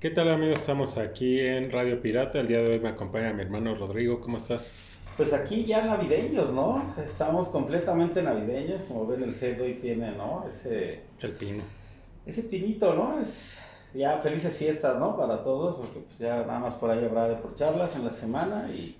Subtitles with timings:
[0.00, 0.60] ¿Qué tal amigos?
[0.60, 2.38] Estamos aquí en Radio Pirata.
[2.38, 4.20] El día de hoy me acompaña mi hermano Rodrigo.
[4.20, 4.96] ¿Cómo estás?
[5.16, 6.94] Pues aquí ya navideños, ¿no?
[7.02, 8.82] Estamos completamente navideños.
[8.82, 10.44] Como ven el set hoy tiene, ¿no?
[10.46, 11.00] Ese...
[11.18, 11.64] El pino.
[12.24, 13.18] Ese pinito, ¿no?
[13.18, 13.58] Es
[13.92, 15.16] ya felices fiestas, ¿no?
[15.16, 18.12] Para todos, porque pues ya nada más por ahí habrá de por charlas en la
[18.12, 18.96] semana y...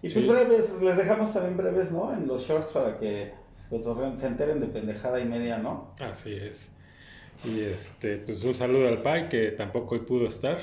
[0.00, 2.14] Y pues breves, les dejamos también breves, ¿no?
[2.14, 3.32] En los shorts para que
[3.68, 3.82] pues,
[4.20, 5.92] se enteren de pendejada y media, ¿no?
[5.98, 6.73] Así es.
[7.42, 10.58] Y este, pues un saludo al Pai que tampoco hoy pudo estar.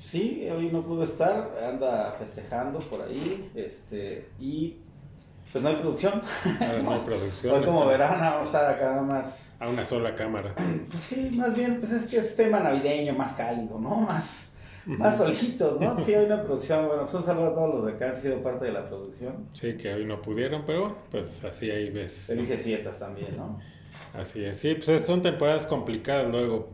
[0.00, 4.76] Sí, hoy no pudo estar, anda festejando por ahí, este, y
[5.50, 6.20] pues no hay producción.
[6.60, 7.54] Ahora no hay producción.
[7.54, 9.48] Hoy como verán vamos a estar acá nada más.
[9.58, 10.54] A una sola cámara.
[10.90, 13.96] Pues sí, más bien, pues es que es tema navideño, más cálido, ¿no?
[14.00, 14.46] Más,
[14.84, 15.96] más solitos, ¿no?
[15.96, 18.42] Sí, hay una producción, bueno, pues un saludo a todos los de acá, han sido
[18.42, 19.48] parte de la producción.
[19.52, 22.28] Sí, que hoy no pudieron, pero pues así hay veces.
[22.28, 22.34] ¿no?
[22.34, 23.58] Felices fiestas también, ¿no?
[24.14, 24.58] Así es.
[24.58, 26.68] Sí, pues son temporadas complicadas luego.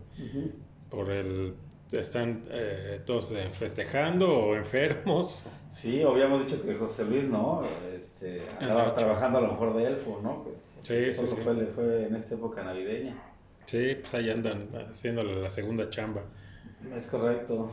[0.91, 1.55] Por el.
[1.93, 5.43] Están eh, todos eh, festejando o enfermos.
[5.71, 7.63] Sí, habíamos dicho que José Luis, ¿no?
[7.97, 10.45] Este, andaba trabajando a lo mejor de elfo, ¿no?
[10.83, 11.43] Sí, Eso sí, sí.
[11.43, 13.17] Fue, le fue en esta época navideña.
[13.67, 16.23] Sí, pues ahí andan haciéndole la segunda chamba.
[16.95, 17.73] Es correcto.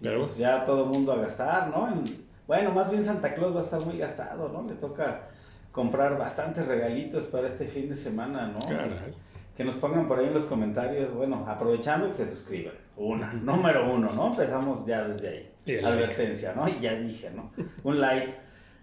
[0.00, 1.86] Y Pero- pues ya todo el mundo a gastar, ¿no?
[1.92, 2.04] En-
[2.48, 4.62] bueno, más bien Santa Claus va a estar muy gastado, ¿no?
[4.68, 5.28] Le toca
[5.74, 8.64] comprar bastantes regalitos para este fin de semana, ¿no?
[8.64, 9.12] Caray.
[9.56, 12.74] Que nos pongan por ahí en los comentarios, bueno, aprovechando que se suscriban.
[12.96, 14.28] Una, número uno, ¿no?
[14.28, 15.50] Empezamos ya desde ahí.
[15.66, 16.68] Y Advertencia, ¿no?
[16.68, 17.50] Y ya dije, ¿no?
[17.82, 18.34] Un like,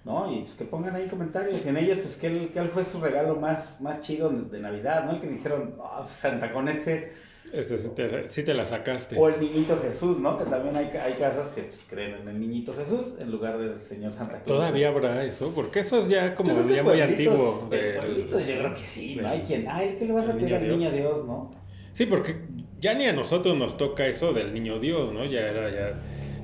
[0.04, 0.32] ¿no?
[0.34, 1.66] Y pues que pongan ahí comentarios.
[1.66, 5.12] Y en ellos, pues, ¿qué, qué fue su regalo más, más chido de Navidad, ¿no?
[5.14, 7.14] El que dijeron, "Ah, pues, Santa con este
[7.54, 9.18] Este sí te, sí te la sacaste.
[9.18, 10.38] o el niñito Jesús, ¿no?
[10.38, 13.78] Que también hay, hay casas que pues, creen en el niñito Jesús en lugar del
[13.78, 14.46] señor Santa Claus.
[14.46, 17.68] Todavía habrá eso, porque eso es ya como ya muy antiguo.
[17.70, 19.28] de del- pueblitos yo creo que sí, ¿no?
[19.28, 20.92] Hay quien, ay, ¿qué le vas a pedir al niño.
[20.92, 21.52] Dios, no?
[21.92, 22.36] Sí, porque
[22.80, 25.26] ya ni a nosotros nos toca eso del niño Dios, ¿no?
[25.26, 26.00] Ya era, ya,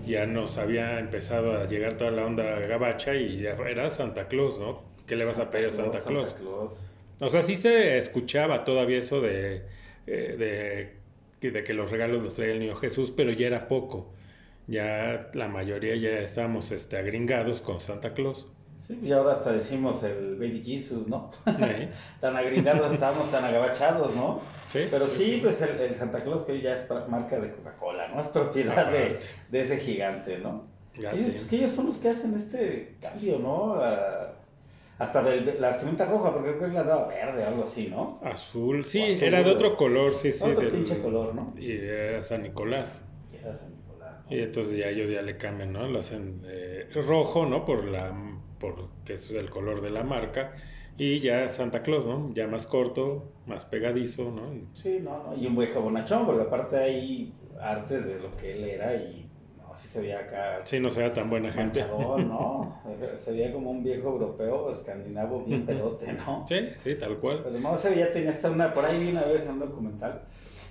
[0.06, 4.60] ya nos había empezado a llegar toda la onda gabacha y ya era Santa Claus,
[4.60, 4.84] ¿no?
[5.06, 6.30] ¿Qué le vas a pedir a Santa Claus?
[6.32, 6.92] Santa Claus.
[7.22, 9.64] O sea, sí se escuchaba todavía eso de,
[10.08, 10.98] eh, de,
[11.40, 14.14] que- de que los regalos los traía el niño Jesús, pero ya era poco.
[14.68, 18.48] Ya la mayoría ya estábamos este, agringados con Santa Claus.
[18.86, 21.30] Sí, y ahora hasta decimos el Baby Jesus, ¿no?
[22.22, 24.40] tan agringados estamos, tan agabachados, ¿no?
[24.72, 28.10] Sí, Pero sí, pues el, el Santa Claus que hoy ya es marca de Coca-Cola,
[28.10, 28.22] ¿no?
[28.22, 29.20] Es propiedad de,
[29.50, 30.66] de ese gigante, ¿no?
[30.98, 33.76] Ya Ellos, pues, que ellos son los que hacen este cambio, ¿no?
[33.76, 34.27] A-
[35.00, 38.20] hasta la vestimenta roja, porque creo que es la daba verde o algo así, ¿no?
[38.24, 39.24] Azul, sí, Azul.
[39.28, 40.44] era de otro color, sí, sí.
[40.48, 41.54] Otro del- pinche color, ¿no?
[41.58, 43.04] Y era San Nicolás.
[43.32, 44.36] Y era San Nicolás, ¿no?
[44.36, 45.88] Y entonces ya ellos ya le cambian, ¿no?
[45.88, 47.64] Lo hacen eh, rojo, ¿no?
[47.66, 48.12] Por la
[48.60, 50.54] por que es el color de la marca.
[50.98, 52.32] Y ya Santa Claus, ¿no?
[52.34, 54.50] Ya más corto, más pegadizo, ¿no?
[54.74, 58.64] Sí, no, no, y un viejo bonachón, porque aparte hay artes de lo que él
[58.64, 59.27] era y
[59.78, 61.86] sí se veía acá Sí, no sea tan buena gente.
[61.86, 62.82] ¿no?
[63.16, 66.46] Se veía como un viejo europeo, escandinavo, bien pedote, ¿no?
[66.48, 67.42] Sí, sí, tal cual.
[67.44, 70.22] Pero no se veía, tenía hasta una, por ahí vi una vez en un documental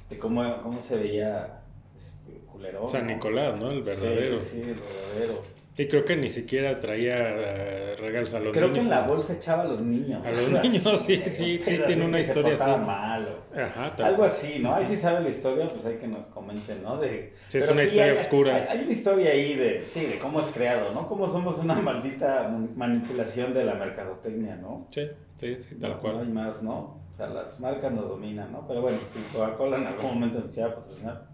[0.09, 1.61] de cómo, cómo se veía
[1.93, 2.15] pues,
[2.51, 2.89] culerón.
[2.89, 3.07] San.
[3.07, 3.71] Nicolás, ¿no?
[3.71, 4.41] El verdadero.
[4.41, 5.43] Sí, sí, sí, el verdadero.
[5.79, 8.87] Y creo que ni siquiera traía eh, regalos a los Creo niños.
[8.87, 10.25] que en la bolsa echaba a los niños.
[10.25, 12.81] A los niños, sí, sí, sí, tiene una historia así.
[12.81, 14.75] mal Ajá, Algo así, ¿no?
[14.75, 16.97] Ahí sí saben la historia, pues hay que nos comenten, ¿no?
[16.97, 18.55] De, Sí, es una historia hay- oscura.
[18.55, 21.07] Hay, hay una historia ahí de, sí, de cómo es creado, ¿no?
[21.09, 24.87] Cómo somos una maldita manipulación de la mercadotecnia, ¿no?
[24.91, 25.03] Sí,
[25.37, 26.15] sí, sí, tal No, cual.
[26.15, 26.73] No hay más, ¿no?
[27.13, 28.67] O sea, las marcas nos dominan, ¿no?
[28.67, 31.27] Pero bueno, si Coca-Cola en algún momento nos quiera patrocinar.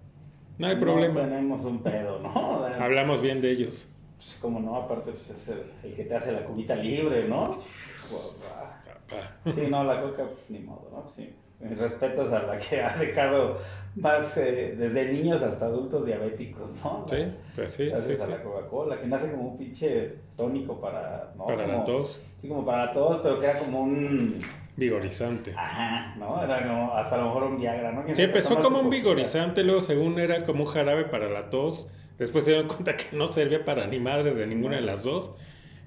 [0.58, 1.20] No hay problema.
[1.20, 2.64] tenemos un pedo, ¿no?
[2.80, 3.88] Hablamos bien de ellos.
[4.24, 7.58] Pues, como no, aparte, pues es el, el que te hace la cubita libre, ¿no?
[9.44, 11.08] Sí, no, la coca, pues ni modo, ¿no?
[11.08, 11.34] Sí.
[11.60, 13.58] Mis respetos a la que ha dejado
[13.94, 17.04] más eh, desde niños hasta adultos diabéticos, ¿no?
[17.08, 17.24] Sí,
[17.54, 18.30] pues sí, sí, Gracias a sí.
[18.30, 21.32] la Coca-Cola, que nace como un pinche tónico para.
[21.36, 21.46] ¿no?
[21.46, 24.38] Para la tos, Sí, como para todos, pero que era como un.
[24.76, 25.52] vigorizante.
[25.56, 26.42] Ajá, ¿no?
[26.42, 28.04] Era como hasta a lo mejor un Viagra, ¿no?
[28.04, 31.88] ¿Quién Sí, empezó como un vigorizante, luego según era como un jarabe para la tos.
[32.18, 35.30] Después se dieron cuenta que no servía para ni madres de ninguna de las dos.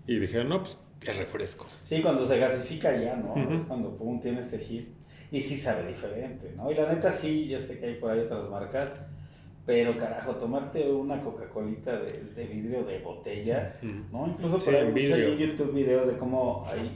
[0.08, 1.66] Y dijeron, no, pues es refresco.
[1.84, 3.34] Sí, cuando se gasifica ya, ¿no?
[3.34, 3.54] Ujú.
[3.54, 4.90] Es cuando pum, tiene este hit.
[5.32, 6.72] Y sí sabe diferente, ¿no?
[6.72, 8.90] Y la neta sí, yo sé que hay por ahí otras marcas.
[9.66, 13.76] Pero carajo, tomarte una Coca-Colita de, de vidrio de botella.
[14.12, 14.28] ¿no?
[14.28, 15.28] Incluso Sí, por ahí mucho vidrio.
[15.30, 16.92] en YouTube videos de cómo hay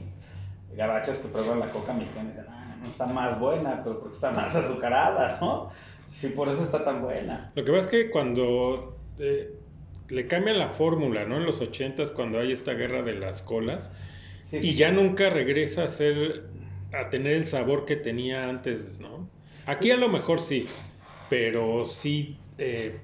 [0.75, 4.13] gabachos que prueban la coca mexicana y dicen, ah, no está más buena, pero porque
[4.15, 5.71] está más azucarada, ¿no?
[6.05, 7.51] Sí, por eso está tan buena.
[7.55, 9.51] Lo que pasa es que cuando eh,
[10.09, 11.37] le cambian la fórmula, ¿no?
[11.37, 13.91] En los ochentas, cuando hay esta guerra de las colas,
[14.41, 14.75] Sí, y sí.
[14.75, 16.45] ya nunca regresa a ser,
[16.93, 19.29] a tener el sabor que tenía antes, ¿no?
[19.65, 20.65] Aquí a lo mejor sí,
[21.29, 22.97] pero sí, eh,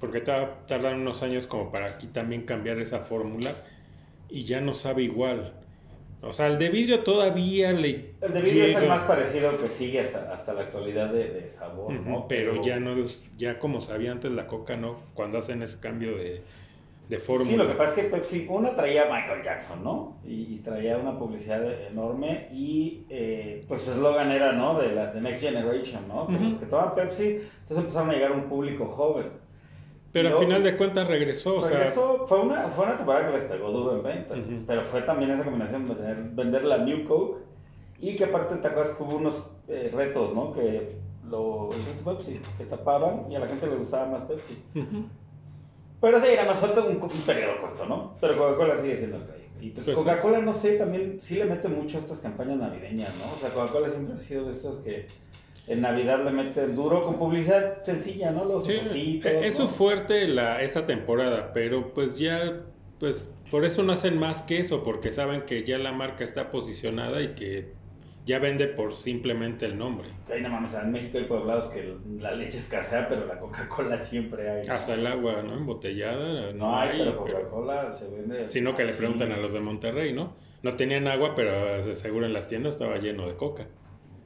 [0.00, 3.54] porque ta- tardan unos años como para aquí también cambiar esa fórmula
[4.28, 5.54] y ya no sabe igual.
[6.22, 9.68] O sea, el de vidrio todavía le El de vidrio es el más parecido que
[9.68, 12.28] sigue hasta, hasta la actualidad de, de sabor, ¿no?
[12.28, 15.00] pero ya no es, ya como sabía antes la coca, ¿no?
[15.14, 16.42] Cuando hacen ese cambio de,
[17.08, 17.50] de fórmula.
[17.50, 20.18] Sí, lo que pasa es que Pepsi, una traía a Michael Jackson, ¿no?
[20.24, 24.78] Y, y traía una publicidad enorme y eh, pues su eslogan era, ¿no?
[24.78, 26.28] De la de Next Generation, ¿no?
[26.28, 26.44] Que Ujú.
[26.44, 29.41] Los que toman Pepsi, entonces empezaron a llegar a un público joven.
[30.12, 33.32] Pero al final de cuentas regresó, o sea, Regresó, fue, una, fue una temporada que
[33.32, 34.64] les pegó duro en ventas, Ujú.
[34.66, 37.40] pero fue también esa combinación de tener- vender la New Coke
[37.98, 40.52] y que aparte te acuerdas que hubo unos eh, retos, ¿no?
[40.52, 40.96] Que
[41.30, 41.70] lo
[42.04, 44.62] Pepsi, que tapaban y a la gente le gustaba más Pepsi.
[44.74, 45.04] ujú.
[46.00, 48.16] Pero sí, nada más falta un, periodo corto, ¿no?
[48.20, 49.48] Pero Coca-Cola sigue siendo el rey.
[49.60, 49.96] Y pues, Pues.
[49.96, 53.32] Coca-Cola, no sé, también sí le mete mucho a estas campañas navideñas, ¿no?
[53.32, 55.06] O sea, Coca-Cola siempre ha sido de estos que
[55.66, 58.44] en Navidad le meten duro con publicidad sencilla, ¿no?
[58.44, 62.60] Los Sí, ositos, e- es fuerte la, esta temporada, pero pues ya,
[62.98, 66.50] pues por eso no hacen más que eso, porque saben que ya la marca está
[66.50, 67.72] posicionada y que
[68.24, 70.08] ya vende por simplemente el nombre.
[70.26, 73.98] Que hay, no mames, en México hay pueblados que la leche escasea, pero la Coca-Cola
[73.98, 74.66] siempre hay.
[74.66, 74.72] ¿no?
[74.74, 75.54] Hasta el agua, ¿no?
[75.54, 78.48] Embotellada, No hay, pero pero- Coca-Cola se vende.
[78.48, 78.98] Sino que le Sí.
[78.98, 80.34] preguntan a los de Monterrey, ¿no?
[80.62, 83.66] No tenían agua, pero de seguro en las tiendas estaba lleno de coca.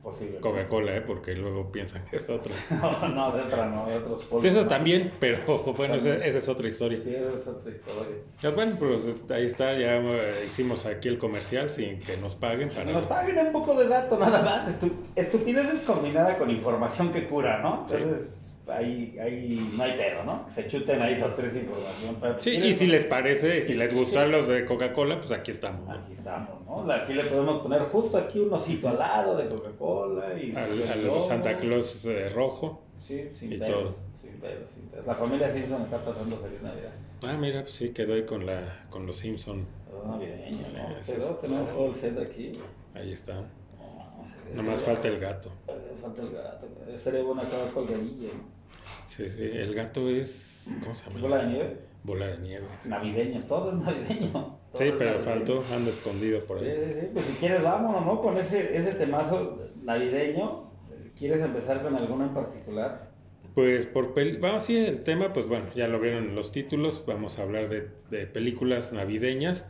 [0.06, 0.38] Posible.
[0.38, 1.00] Coca-Cola, ¿eh?
[1.00, 2.55] Porque luego piensan que es otra.
[2.81, 4.69] No, no, de otra, no, de otros De polvos, esas ¿no?
[4.69, 7.00] también, pero bueno, esa, esa es otra historia.
[7.03, 8.17] Sí, esa es otra historia.
[8.41, 12.69] Pues bueno, pues ahí está, ya eh, hicimos aquí el comercial sin que nos paguen.
[12.69, 12.93] Para...
[12.93, 14.69] nos paguen un poco de dato, nada más.
[14.69, 17.85] Estu estupideces combinada con información que cura, ¿no?
[17.88, 17.97] Sí.
[18.69, 20.45] Ahí, ahí no hay pedo, ¿no?
[20.49, 22.17] Se chuten ahí dos, tres información.
[22.21, 24.33] Pero, Sí, ¿quieres- y si les parece, si les gustan sí.
[24.33, 25.87] los de Coca-Cola, pues aquí estamos.
[25.87, 25.93] ¿no?
[25.95, 26.93] Aquí estamos, ¿no?
[26.93, 30.55] Aquí le podemos poner justo aquí un osito al lado de Coca-Cola y...
[30.57, 31.23] Al.
[31.27, 32.83] Santa Claus eh, rojo.
[32.99, 34.05] Sí, sin y pedos, todo.
[34.15, 35.07] sin pedos, sin pedos.
[35.07, 36.91] La familia Simpson está pasando feliz Navidad.
[37.25, 39.65] Ah, mira, pues sí, quedó ahí con, la, con los Simpson.
[39.89, 40.91] Todo navideño, ¿no?
[40.91, 42.53] Eh, Pero es- tenemos todo el set aquí.
[42.95, 43.45] Ahí están.
[44.55, 45.53] No, falta el gato.
[45.69, 45.73] Eh,
[46.03, 46.67] Falta el gato.
[46.93, 48.56] Estaría bueno acabar colgadilla, ¿no?
[49.07, 50.77] Sí, sí, el gato es...
[50.83, 51.21] ¿Cómo se llama?
[51.21, 51.77] Bola de nieve.
[52.03, 52.67] Bola de nieve.
[52.85, 54.31] Navideño, todo es navideño.
[54.33, 55.25] Todo Sí, es pero navideño.
[55.25, 56.77] faltó, anda escondido por Sí, ahí.
[56.95, 57.07] sí, sí.
[57.13, 58.21] Pues si quieres, vámonos, ¿no?
[58.21, 60.67] Con ese, ese temazo navideño.
[61.19, 63.11] ¿Quieres empezar con alguno en particular?
[63.55, 67.05] Pues por peli- vamos sí el tema, pues bueno, ya lo vieron en los títulos,
[67.07, 69.65] vamos a hablar de, de películas navideñas,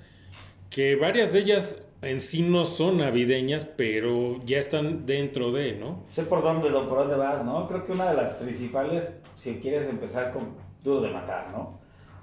[0.70, 6.04] que varias de ellas en sí no son navideñas, pero ya están dentro de, ¿no?
[6.08, 7.66] Sé por dónde, por dónde vas, ¿no?
[7.68, 10.54] Creo que una de las principales, si quieres empezar con
[10.84, 11.78] Duro de Matar, ¿no?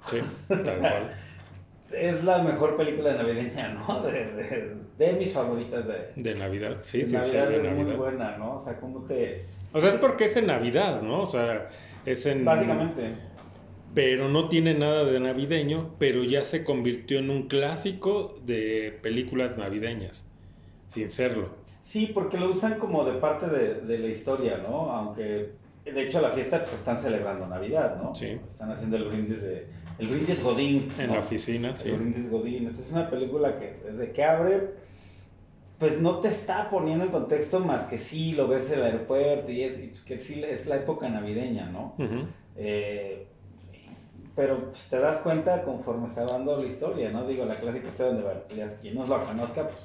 [0.06, 0.18] Sí,
[0.48, 1.10] tal cual.
[1.92, 4.00] Es la mejor película navideña, ¿no?
[4.02, 7.48] De, de, de mis favoritas de, De Navidad, sí, de sí, sí, Navidad.
[7.48, 7.96] de es muy Navidad.
[7.96, 8.56] buena, ¿no?
[8.56, 9.44] O sea, cómo te...
[9.72, 11.22] O sea, es porque es en Navidad, ¿no?
[11.22, 11.68] O sea,
[12.06, 12.44] es en...
[12.44, 13.14] Básicamente.
[13.94, 19.56] Pero no tiene nada de navideño, pero ya se convirtió en un clásico de películas
[19.56, 20.24] navideñas,
[20.92, 21.50] sin serlo.
[21.80, 24.90] Sí, porque lo usan como de parte de, de la historia, ¿no?
[24.90, 25.50] Aunque,
[25.84, 28.14] de hecho, la fiesta pues están celebrando Navidad, ¿no?
[28.14, 28.38] Sí.
[28.46, 29.66] Están haciendo el brindis de...
[29.98, 30.90] El brindis Godín.
[30.98, 31.14] En ¿no?
[31.14, 31.90] la oficina, sí.
[31.90, 32.66] El brindis Godín.
[32.66, 34.70] Entonces es una película que desde que abre,
[35.78, 39.52] pues no te está poniendo en contexto más que sí, lo ves en el aeropuerto
[39.52, 41.94] y es que sí es la época navideña, ¿no?
[41.98, 42.26] Ujú.
[42.56, 43.23] Eh,
[44.36, 47.26] pero pues, te das cuenta conforme se va dando la historia, ¿no?
[47.26, 49.78] Digo, la clásica historia donde, ya quien no lo conozca, pues,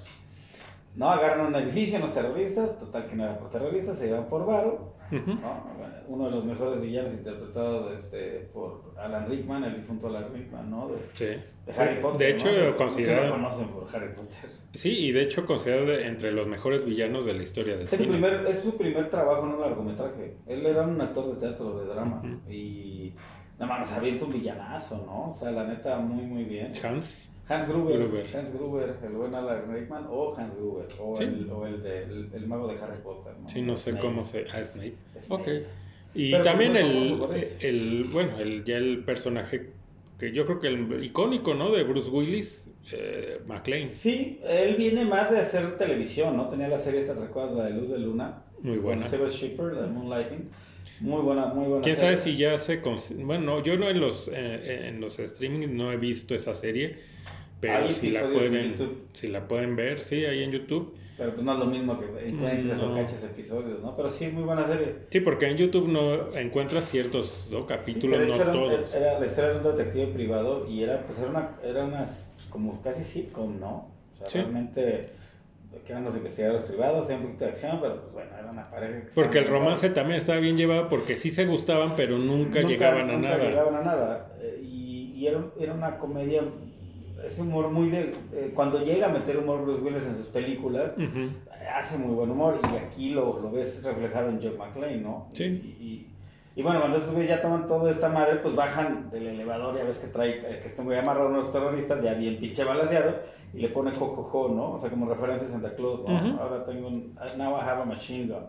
[0.95, 4.45] no agarran un edificio unos terroristas, total que no era por terroristas, se llevan por
[4.45, 4.97] varo.
[5.12, 5.79] ¿no?
[6.07, 10.88] Uno de los mejores villanos interpretado este, por Alan Rickman, el difunto Alan Rickman, ¿no?
[10.89, 11.25] De, Sí.
[11.25, 12.19] de Sí, Harry Potter.
[12.19, 12.51] de hecho, ¿no?
[12.51, 14.50] Muchos lo considerado, conocen por Harry Potter.
[14.74, 17.89] sí, y de hecho considerado de- entre los mejores villanos de la historia del Es
[17.91, 18.09] su, cine.
[18.09, 20.35] primer, es su primer trabajo en un largometraje.
[20.47, 22.21] Él era un actor de teatro, de drama.
[22.50, 23.13] Y
[23.59, 25.29] nada más, avienta un villanazo, ¿no?
[25.29, 26.71] O sea, la neta, muy, muy bien.
[26.83, 28.25] Hans, Hans Gruber, Gruber.
[28.35, 31.23] Hans Gruber, el buen Alan Rickman, o Hans Gruber, o, Sí.
[31.23, 33.33] el, o el, de, el, el mago de Harry Potter.
[33.41, 33.47] ¿no?
[33.47, 34.05] sí, no sé Snape.
[34.05, 34.45] cómo se...
[34.51, 34.93] Ah, Snape.
[35.17, 35.41] Snape.
[35.61, 35.67] Ok.
[36.15, 39.73] Y Pero, también pues, muy el, el, bueno, el, ya el personaje
[40.17, 41.71] que yo creo que el icónico, ¿no?
[41.71, 43.87] De Bruce Willis, eh, McLean.
[43.87, 46.49] Sí, él viene más de hacer televisión, ¿no?
[46.49, 47.55] Tenía la serie esta, ¿recuerdas?
[47.55, 48.41] La de Luz de Luna.
[48.61, 49.03] Muy buena.
[49.03, 50.49] Con Seba Shipper, la de Moonlighting.
[51.00, 52.15] Muy buena, muy buena ¿Quién serie.
[52.18, 52.77] sabe si ya se...
[53.24, 56.98] Bueno, no, yo no en los, eh, en los streaming no he visto esa serie,
[57.62, 58.75] pero si la, pueden,
[59.13, 60.94] si la pueden ver, sí, ahí en YouTube.
[61.18, 62.94] Pero pues no es lo mismo que encuentres No.
[62.94, 63.94] o caches episodios, ¿no?
[63.96, 64.96] Pero sí, muy buena serie.
[65.10, 67.65] Sí, porque en YouTube no encuentras ciertos ¿no?
[67.68, 68.96] capítulos, Sí, no era, todos.
[68.96, 72.82] Era, la historia de un detective privado y era, pues, era una, era unas, como
[72.82, 73.89] casi sitcom, ¿no?
[74.15, 74.38] O sea, Sí.
[74.39, 75.10] realmente
[75.86, 78.69] que eran los investigadores privados, tenía un poquito de acción, pero pues bueno, era una
[78.69, 82.62] pareja que Porque el romance también estaba bien llevado porque sí se gustaban, pero nunca,
[82.62, 83.43] llegaban a nunca nada.
[83.43, 84.31] llegaban a nada.
[84.41, 86.41] Eh, Y, y era, era una comedia,
[87.25, 88.13] ese humor muy de...
[88.33, 91.29] eh, cuando llega a meter humor Bruce Willis en sus películas, Ujú.
[91.75, 95.27] hace muy buen humor y aquí lo, lo ves reflejado en John McClane, ¿no?
[95.33, 95.43] Sí.
[95.45, 96.05] Y, y-
[96.55, 99.83] y bueno, cuando estos güeyes ya toman toda esta madre, pues bajan del elevador, ya
[99.86, 103.15] ves que trae, que este güey amarra a unos terroristas, ya bien pinche balaseado,
[103.53, 104.74] y le pone jojojo, ¿no?
[104.74, 106.39] O sea, como referencia a Santa Claus, ¿no?
[106.41, 108.46] Ahora tengo un, now I have a machine gun.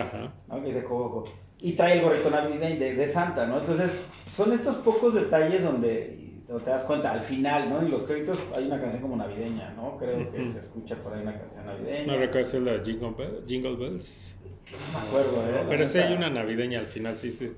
[0.00, 0.32] Ajá.
[0.48, 0.60] ¿no?
[0.60, 1.24] Que dice jojojo.
[1.60, 3.58] Y trae el gorrito navideño de, de Santa, ¿no?
[3.58, 7.80] Entonces, son estos pocos detalles donde, donde te das cuenta, al final, ¿no?
[7.80, 9.96] En los créditos hay una canción como navideña, ¿no?
[9.96, 12.12] Creo que se escucha por ahí una canción navideña.
[12.12, 14.36] ¿No recuerdas el de Jingle, Bell- Jingle Bells?
[14.92, 15.64] No me acuerdo, ¿eh?
[15.68, 17.52] Pero sí hay una navideña al final, sí, sí.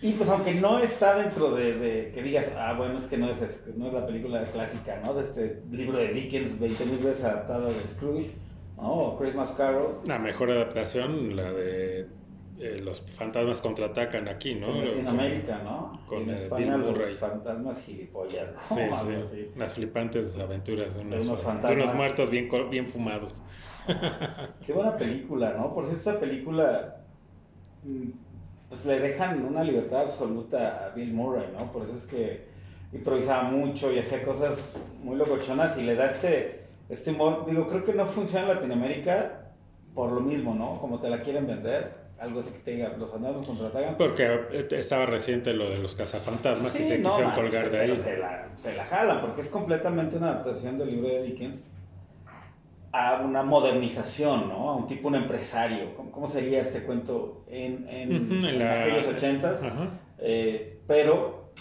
[0.00, 3.28] Y pues aunque no está dentro de, de que digas, ah, bueno, es que no
[3.28, 5.12] es, no es la película clásica, ¿no?
[5.14, 8.30] De este libro de Dickens, 20 mil veces adaptado de Scrooge,
[8.76, 8.92] ¿no?
[8.92, 12.06] O Christmas Carol, La mejor adaptación, la de
[12.60, 14.68] eh, Los fantasmas contraatacan aquí, ¿no?
[14.74, 16.00] en Latinoamérica, ¿no?
[16.06, 18.76] con, en eh, España Bill los fantasmas gilipollas, ¿no?
[18.76, 19.14] Sí, sí.
[19.20, 19.50] así.
[19.56, 21.82] Las flipantes aventuras de unos, De unos de fantasmas.
[21.84, 23.42] unos muertos bien, bien fumados.
[24.64, 25.74] Qué buena película, ¿no?
[25.74, 26.96] Por cierto, esta película,
[27.84, 28.10] mm,
[28.68, 31.72] pues le dejan una libertad absoluta a Bill Murray, ¿no?
[31.72, 32.46] Por eso es que
[32.92, 37.44] improvisaba mucho y hacía cosas muy locochonas y le da este, este humor.
[37.46, 39.46] Digo, creo que no funciona en Latinoamérica
[39.94, 40.78] por lo mismo, ¿no?
[40.80, 42.08] Como te la quieren vender.
[42.18, 43.96] Algo así que te diga, los fantasmas contraatacan.
[43.96, 47.70] Porque eh, estaba reciente lo de los cazafantasmas y se no, quisieron man, colgar se-
[47.70, 47.96] de ahí.
[47.96, 51.68] Se la, se la jalan, porque es completamente una adaptación del libro de Dickens
[52.92, 54.70] a una modernización, ¿no?
[54.70, 55.94] A un tipo, un empresario.
[55.96, 59.62] ¿Cómo, cómo sería este cuento en, en, en en la- aquellos ochentas?
[60.18, 61.52] Eh, pero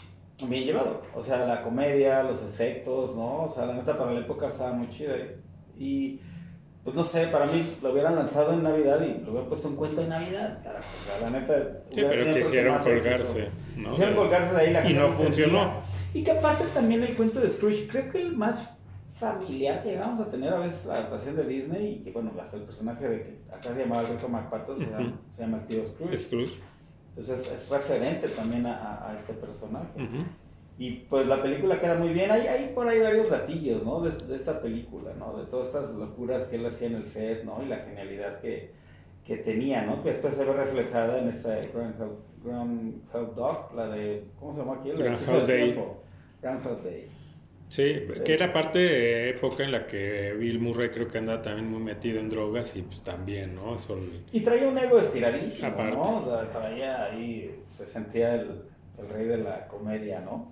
[0.48, 1.02] bien llevado.
[1.16, 3.44] O sea, la comedia, los efectos, ¿no?
[3.44, 5.16] O sea, la neta para la época estaba muy chida.
[5.78, 6.20] Y,
[6.84, 9.76] pues no sé, para mí lo hubieran lanzado en Navidad y lo hubieran puesto un
[9.76, 10.86] cuento de Navidad, carajo.
[11.04, 11.54] O sea, la neta.
[11.92, 13.50] Sí, pero quisieron colgarse.
[13.90, 15.26] Quisieron colgarse de ahí la y no entendía.
[15.26, 15.72] funcionó.
[16.14, 18.77] Y que aparte también el cuento de Scrooge, creo que el más
[19.20, 22.58] familiar que llegamos a tener a veces la adaptación de Disney y que bueno, hasta
[22.58, 24.86] el personaje de que acá se llamaba Alberto MacPato se,
[25.32, 26.18] se llama el tío Scrooge.
[26.18, 26.60] Scrooge.
[27.10, 29.88] Entonces es referente también a, a- este personaje.
[30.80, 32.30] Y pues la película queda muy bien.
[32.30, 34.02] Hay, hay por ahí varios gatillos, ¿no?
[34.02, 35.36] De, de esta película, ¿no?
[35.36, 37.64] De todas estas locuras que él hacía en el set, ¿no?
[37.64, 38.72] Y la genialidad que,
[39.26, 40.04] que tenía, ¿no?
[40.04, 44.76] Que después se ve reflejada en esta Groundhog, Groundhog Dog, la de, ¿cómo se llama
[44.76, 44.92] aquí?
[44.92, 45.64] El Groundhog Day.
[45.74, 46.04] tiempo.
[46.44, 47.08] Groundhog Day.
[47.70, 51.70] Sí, que era parte de época en la que Bill Murray creo que andaba también
[51.70, 53.76] muy metido en drogas y pues también, ¿no?
[53.76, 53.98] Eso
[54.32, 55.96] Y traía un ego estiradísimo, Aparte.
[55.98, 56.18] ¿no?
[56.20, 58.62] O sea, traía ahí, se sentía el,
[58.98, 60.50] el rey de la comedia, ¿no?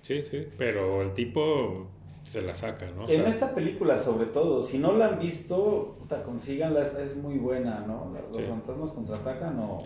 [0.00, 1.86] Sí, sí, pero el tipo
[2.24, 3.04] se la saca, ¿no?
[3.04, 7.38] O En esta película, sobre todo, si no la han visto, puta, consíganla, es, muy
[7.38, 8.12] buena, ¿no?
[8.28, 8.42] Los Sí.
[8.48, 9.78] fantasmas contraatacan o...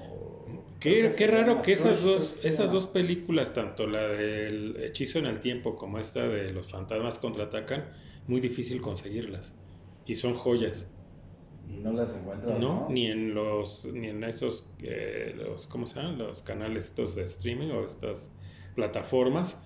[0.84, 5.40] Qué, qué raro que esas dos, esas dos películas, tanto la del Hechizo en el
[5.40, 7.88] Tiempo como esta de Los Fantasmas Contraatacan,
[8.26, 9.56] muy difícil conseguirlas.
[10.04, 10.90] Y son joyas.
[11.70, 12.88] Y no las encuentras, No, ¿no?
[12.90, 16.18] ni en los, ni en esos, eh, los, ¿cómo se llaman?
[16.18, 18.30] Los canales estos de streaming o estas
[18.74, 19.58] plataformas,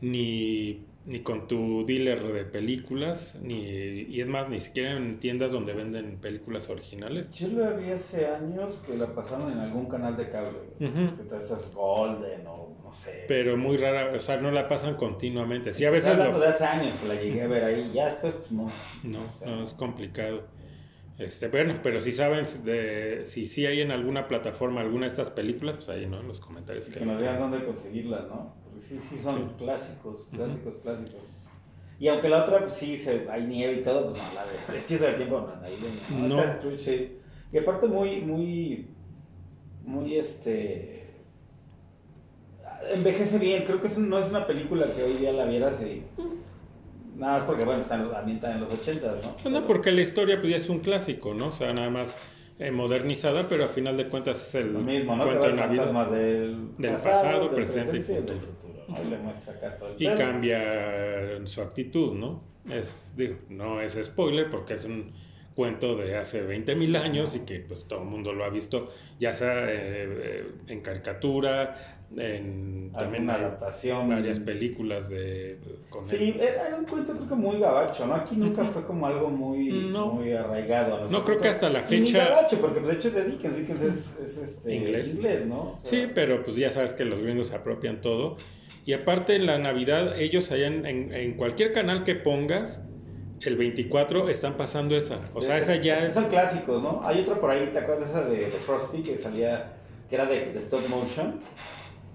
[0.00, 5.52] ni, ni con tu dealer de películas, ni, y es más, ni siquiera en tiendas
[5.52, 7.30] donde venden películas originales.
[7.30, 10.58] Yo la vi hace años que la pasaron en algún canal de cable.
[10.80, 11.16] Ujú.
[11.16, 13.24] Que tal, Estas Golden o no sé.
[13.28, 15.72] Pero muy rara, o sea, no la pasan continuamente.
[15.72, 17.92] Sí, a veces hablando lo- de hace años que la llegué a ver ahí.
[17.94, 18.70] Ya después, pues no.
[19.04, 20.44] No, O sea, no, es complicado.
[21.18, 25.30] Este, bueno, pero si saben de, si sí hay en alguna plataforma alguna de estas
[25.30, 26.20] películas, pues ahí, ¿no?
[26.20, 26.84] En los comentarios.
[26.84, 28.54] Sí, que que nos digan dónde conseguirlas, ¿no?
[28.76, 29.54] Porque sí, sí son Sí.
[29.58, 31.32] clásicos, clásicos, clásicos.
[31.98, 34.78] Y aunque la otra, pues sí, se, hay nieve y todo, pues no, la de
[34.78, 36.28] hechizo del tiempo, no, navideña, ¿no?
[36.28, 36.40] No.
[36.42, 37.18] Esta Scrooge, sí.
[37.52, 38.88] Y aparte muy, muy,
[39.84, 41.06] muy, este...
[42.92, 45.80] Envejece bien, creo que es un- no es una película que hoy día la vieras
[45.82, 46.02] y...
[47.16, 49.36] Nada más porque, bueno, está en los, ambientada en los 80, ¿no?
[49.36, 51.46] Pues no, porque la historia pues, ya es un clásico, ¿no?
[51.48, 52.14] O sea, nada más
[52.58, 55.24] eh, modernizada, pero a final de cuentas es el Lo mismo, ¿no?
[55.24, 55.84] Que cuento el Navidad.
[55.86, 58.38] fantasma del, Del pasado, presente y futuro.
[58.40, 58.96] futuro, ¿no?
[59.98, 62.42] Y cambia su actitud, ¿no?
[62.70, 65.12] Es, digo, no es spoiler porque es un
[65.54, 68.90] cuento de hace 20 mil años y que pues todo el mundo lo ha visto,
[69.18, 74.08] ya sea eh, eh, en caricatura, en también adaptación.
[74.08, 75.58] varias películas de
[75.90, 76.40] con Sí, él.
[76.40, 78.14] era un cuento creo que muy gabacho, ¿no?
[78.14, 80.06] Aquí nunca fue como algo muy, No.
[80.12, 81.08] muy arraigado.
[81.08, 83.56] No, creo que hasta la Y fecha- gabacho, porque pues, de hecho es de Dickens,
[83.56, 85.46] Dickens es, es este, Inglés.
[85.46, 85.58] ¿no?
[85.60, 88.36] O sea, Sí, pero pues ya sabes que los gringos se apropian todo.
[88.84, 92.80] Y aparte en la Navidad, ellos allá en, en- en cualquier canal que pongas,
[93.42, 95.16] el 24 están pasando esa.
[95.34, 96.14] O sea, esa ya es...
[96.14, 97.00] son clásicos, ¿no?
[97.04, 99.72] Hay otra por ahí, ¿te acuerdas de esa de, de Frosty que salía,
[100.08, 101.40] que era de, de stop motion?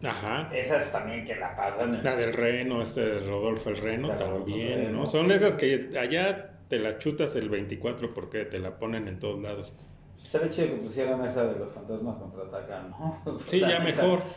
[0.04, 0.50] Ajá.
[0.54, 1.96] Esas también que la pasan.
[1.96, 5.08] en- La del Reno, este de Rodolfo el Reno La también, Reno, ¿no?
[5.08, 5.34] Son sí.
[5.34, 9.74] esas que allá te las chutas el 24 porque te la ponen en todos lados.
[10.18, 13.22] Estaría chido que pusieran esa de los fantasmas contraatacan, ¿no?
[13.48, 14.22] Sí, La ya mejor.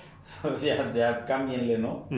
[0.63, 2.09] Ya, ya cámbienle, ¿no?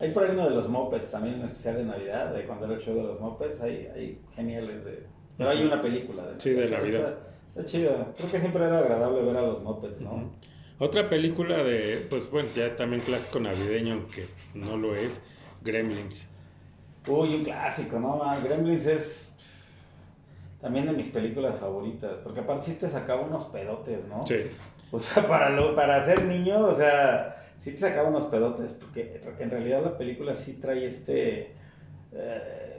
[0.00, 2.74] Hay por ahí uno de los Muppets también, un especial de Navidad, de cuando era
[2.74, 5.06] el show de los Muppets, hay, hay geniales de...
[5.38, 7.10] Pero hay una película de Sí, de Navidad.
[7.10, 8.06] Está, está chido.
[8.16, 10.32] Creo que siempre era agradable ver a los Muppets, ¿no?
[10.82, 15.20] Otra película de, pues bueno, ya también clásico navideño, aunque no lo es,
[15.62, 16.28] Gremlins.
[17.06, 18.16] Uy, un clásico, ¿no?
[18.16, 18.42] man?
[18.42, 19.32] Gremlins es
[20.60, 24.26] también de mis películas favoritas, porque aparte sí te sacaba unos pedotes, ¿no?
[24.26, 24.38] Sí.
[24.90, 29.20] O sea, para, lo, para ser niño, o sea, sí te sacaba unos pedotes, porque
[29.38, 31.54] en realidad la película sí trae este...
[32.12, 32.71] eh,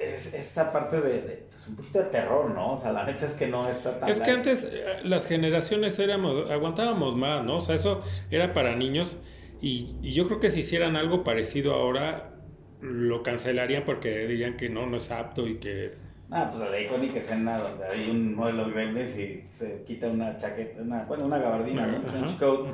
[0.00, 2.74] es, esta parte de, de, pues, un poquito de terror, ¿no?
[2.74, 4.08] O sea, la neta es que no está tan...
[4.08, 7.56] Es que antes eh, las generaciones éramos, aguantábamos más, ¿no?
[7.56, 9.16] O sea, eso era para niños
[9.60, 12.34] y, y yo creo que si hicieran algo parecido ahora
[12.80, 15.94] lo cancelarían porque dirían que no, no es apto y que...
[16.30, 20.08] Ah, pues la icónica escena donde hay un- uno de los gremlins y se quita
[20.08, 22.26] una chaqueta, una, bueno, una gabardina, ¿no?
[22.28, 22.68] Un coat,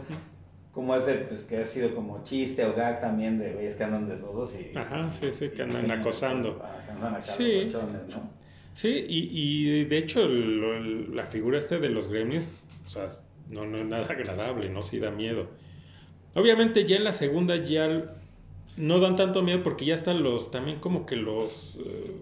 [0.75, 4.09] como ese, pues que ha sido como chiste o gag también de güeyes que andan
[4.09, 4.77] desnudos y...
[4.77, 6.61] Ajá, sí, sí, que andan acosando.
[6.63, 7.67] ah, que andan acá Sí.
[7.67, 8.31] locochones, ¿no?
[8.73, 12.49] Sí, y, y de hecho lo- la figura este de los gremlins,
[12.85, 13.07] o sea,
[13.49, 14.83] no, no es nada agradable, ¿no?
[14.83, 15.47] Sí da miedo.
[16.35, 18.17] Obviamente ya en la segunda ya
[18.77, 22.17] no dan tanto miedo porque ya están los, también como que los, eh,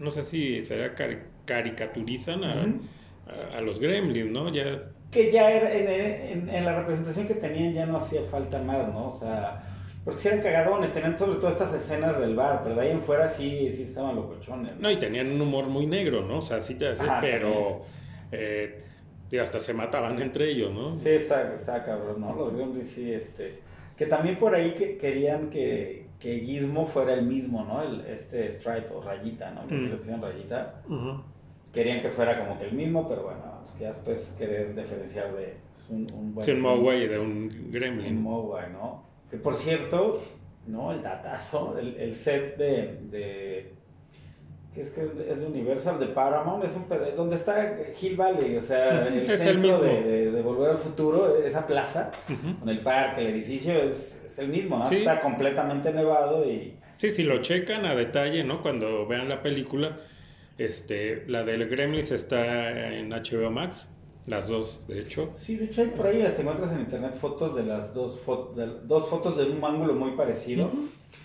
[0.00, 4.52] no sé si será cari- caricaturizan a, a- a los gremlins, ¿no?
[4.52, 8.58] Ya, Que ya era, en, en- en la representación que tenían ya no hacía falta
[8.60, 9.06] más, ¿no?
[9.08, 9.62] O sea,
[10.04, 13.00] porque si eran cagadones, tenían sobre todo estas escenas del bar, pero de ahí en
[13.02, 14.74] fuera sí, sí estaban locochones.
[14.80, 16.38] no, y tenían un humor muy negro, ¿no?
[16.38, 17.82] O sea, sí te hace, Ajá, pero,
[18.32, 18.82] eh,
[19.30, 20.96] digo, hasta se mataban entre ellos, ¿no?
[20.98, 22.34] Sí, está, está cabrón, ¿no?
[22.34, 23.60] Los Gremlins sí, este...
[23.96, 27.82] Que también por ahí que querían que, que Gizmo fuera el mismo, ¿no?
[27.82, 29.66] El, este Stripe o Rayita, ¿no?
[29.68, 29.90] Que Mm.
[29.90, 30.82] le pusieron Rayita.
[30.88, 31.22] Ujú.
[31.72, 35.54] Querían que fuera como que el mismo, pero bueno, pues ya después querer diferenciar de
[35.74, 36.44] pues, un, un buen...
[36.44, 37.26] Sí, un Mogwai de un
[37.64, 38.20] Un gremlin.
[38.22, 39.04] Mogwai, ¿no?
[39.30, 40.22] Que por cierto,
[40.66, 40.92] ¿no?
[40.92, 42.98] El datazo, el, el set de...
[43.10, 43.72] de
[44.74, 48.60] que es que es de Universal, de Paramount, es un donde está Hill Valley, o
[48.60, 52.58] sea, el Es centro de, de- de Volver al Futuro, esa plaza, Ujú.
[52.58, 54.86] con el parque, el edificio, es, es el mismo, ¿no?
[54.86, 54.96] Sí.
[54.96, 56.74] Está completamente nevado y...
[56.96, 58.62] Sí, si lo checan a detalle, ¿no?
[58.62, 59.98] Cuando vean la película,
[60.58, 63.88] este, la del Gremlins está en HBO Max,
[64.26, 65.32] las dos, de hecho.
[65.36, 68.54] Sí, de hecho hay por ahí, hasta encuentras en internet fotos de las dos, fo-
[68.54, 70.70] de, dos fotos de un ángulo muy parecido.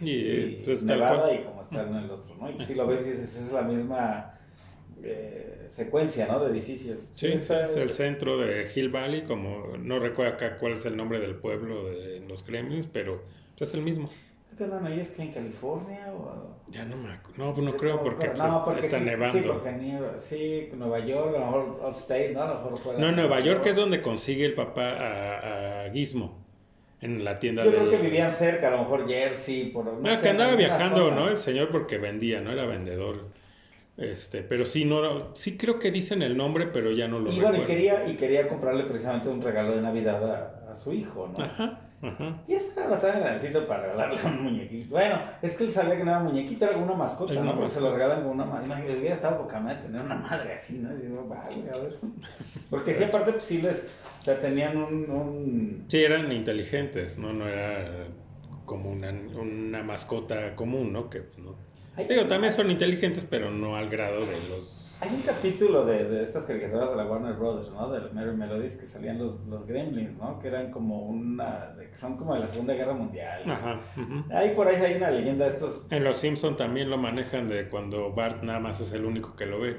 [0.01, 2.49] Y, y pues, Nevada y como está en el otro, ¿no?
[2.51, 4.33] Y si lo ves y dices, es la misma
[5.03, 6.43] eh, secuencia, ¿no?
[6.43, 6.99] De edificios.
[7.13, 10.97] Sí, está- es el centro de Hill Valley, como no recuerdo acá cuál es el
[10.97, 13.23] nombre del pueblo de los Gremlins, pero
[13.59, 14.09] es el mismo.
[14.58, 15.00] ¿Qué andan ahí?
[15.00, 16.58] ¿Es que en California o...?
[16.72, 19.38] Ya no me acu- No, no creo porque, pues, no, está- porque está sí, nevando.
[19.39, 20.17] Sí, porque nieva.
[20.17, 22.41] Sí, Nueva York, a lo mejor upstate, ¿no?
[22.41, 26.43] A lo mejor fuera No, Nueva York es donde consigue el papá a, a Gizmo,
[27.02, 29.86] en la tienda Yo creo que vivían cerca, a lo mejor Jersey, por...
[29.86, 31.15] No sé, que andaba viajando, zona.
[31.15, 31.30] ¿no?
[31.30, 33.26] El señor porque vendía, no era vendedor.
[33.98, 37.36] Este, pero sí, no, sí creo que dicen el nombre, pero ya no lo Y
[37.39, 37.65] bueno, y recuerdo.
[37.65, 41.43] quería, y quería comprarle precisamente un regalo de Navidad a, a su hijo, ¿no?
[41.43, 42.38] Ajá, ajá.
[42.47, 44.89] Y estaba bastante grandecito para regalarle un muñequito.
[44.89, 47.41] Bueno, es que él sabía que no era muñequito, era una mascota, ¿no?
[47.41, 48.65] una Porque se lo regalan como una madre.
[48.65, 50.93] Imagínate, hubiera estado poca madre tener una madre así, ¿no?
[50.93, 51.97] Y digo, vale, a ver.
[52.69, 53.88] Porque sí, aparte, pues sí les.
[54.19, 55.10] O sea, tenían un.
[55.10, 55.86] un...
[55.88, 57.33] Sí, eran inteligentes, ¿no?
[57.33, 58.07] No era
[58.65, 61.10] como una, una mascota común, ¿no?
[61.10, 61.55] Que, pues, no.
[62.03, 64.87] Digo, también son inteligentes, pero no al grado de los...
[64.99, 67.91] Hay un capítulo de, de estas caricaturas de la Warner Brothers, ¿no?
[67.91, 70.39] De Merry Melodies que salían los, los Gremlins, ¿no?
[70.39, 71.75] Que eran como una.
[71.77, 73.43] que son como de la Segunda Guerra Mundial.
[73.49, 73.79] Ajá.
[73.95, 74.23] ujú.
[74.33, 75.83] Ahí por ahí hay una leyenda de estos.
[75.91, 79.45] En Los Simpson también lo manejan de cuando Bart nada más es el único que
[79.45, 79.77] lo ve.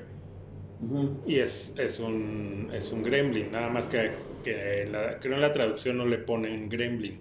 [1.27, 4.13] Y es, es, un, es un gremlin, nada más que,
[4.45, 7.21] que la, creo en la traducción no le ponen gremlin.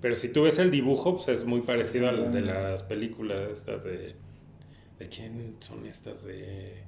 [0.00, 3.84] Pero si tú ves el dibujo, pues es muy parecido al de las películas estas
[3.84, 4.16] de...
[4.98, 6.24] ¿De quién son estas?
[6.24, 6.84] De...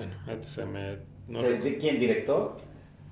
[0.00, 0.96] Bueno, ahorita se me...
[1.28, 2.00] No ¿De, quién?
[2.00, 2.56] ¿Director?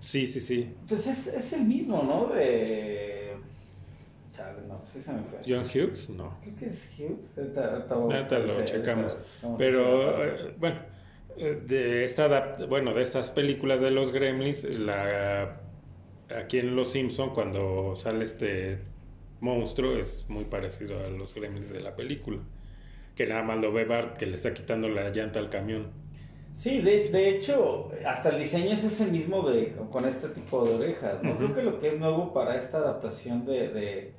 [0.01, 0.75] sí, sí, sí.
[0.89, 2.35] Pues es, es el mismo, ¿no?
[2.35, 3.37] De.
[4.33, 5.41] Chale, no, sí se me fue.
[5.47, 6.35] John Hughes, no.
[6.43, 7.37] Creo que es Hughes.
[7.37, 9.17] Ahorita, ahorita Ahorita lo checamos.
[9.59, 10.81] Pero, eh, bueno,
[11.37, 15.61] eh, de esta bueno, de estas películas de los Gremlins, la
[16.35, 18.79] aquí en Los Simpson cuando sale este
[19.41, 22.39] monstruo es muy parecido a los Gremlins de la película.
[23.15, 26.08] que nada más lo ve Bart que le está quitando la llanta al camión.
[26.55, 30.75] Sí, de, de hecho, hasta el diseño es ese mismo de, con este tipo de
[30.75, 31.37] orejas, ¿no?
[31.37, 34.13] Creo que lo que es nuevo para esta adaptación de, de,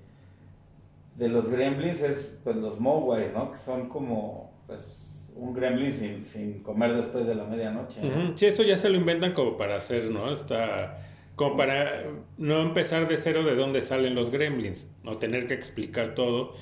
[1.15, 3.51] de los gremlins es pues los Mogwais, ¿no?
[3.51, 7.99] Que son como pues un gremlin sin, sin comer después de la medianoche.
[8.35, 10.31] Sí, eso ya se lo inventan como para hacer, ¿no?
[10.31, 10.97] Está
[11.35, 12.03] como para
[12.37, 16.53] no empezar de cero de dónde salen los gremlins, o tener que explicar todo.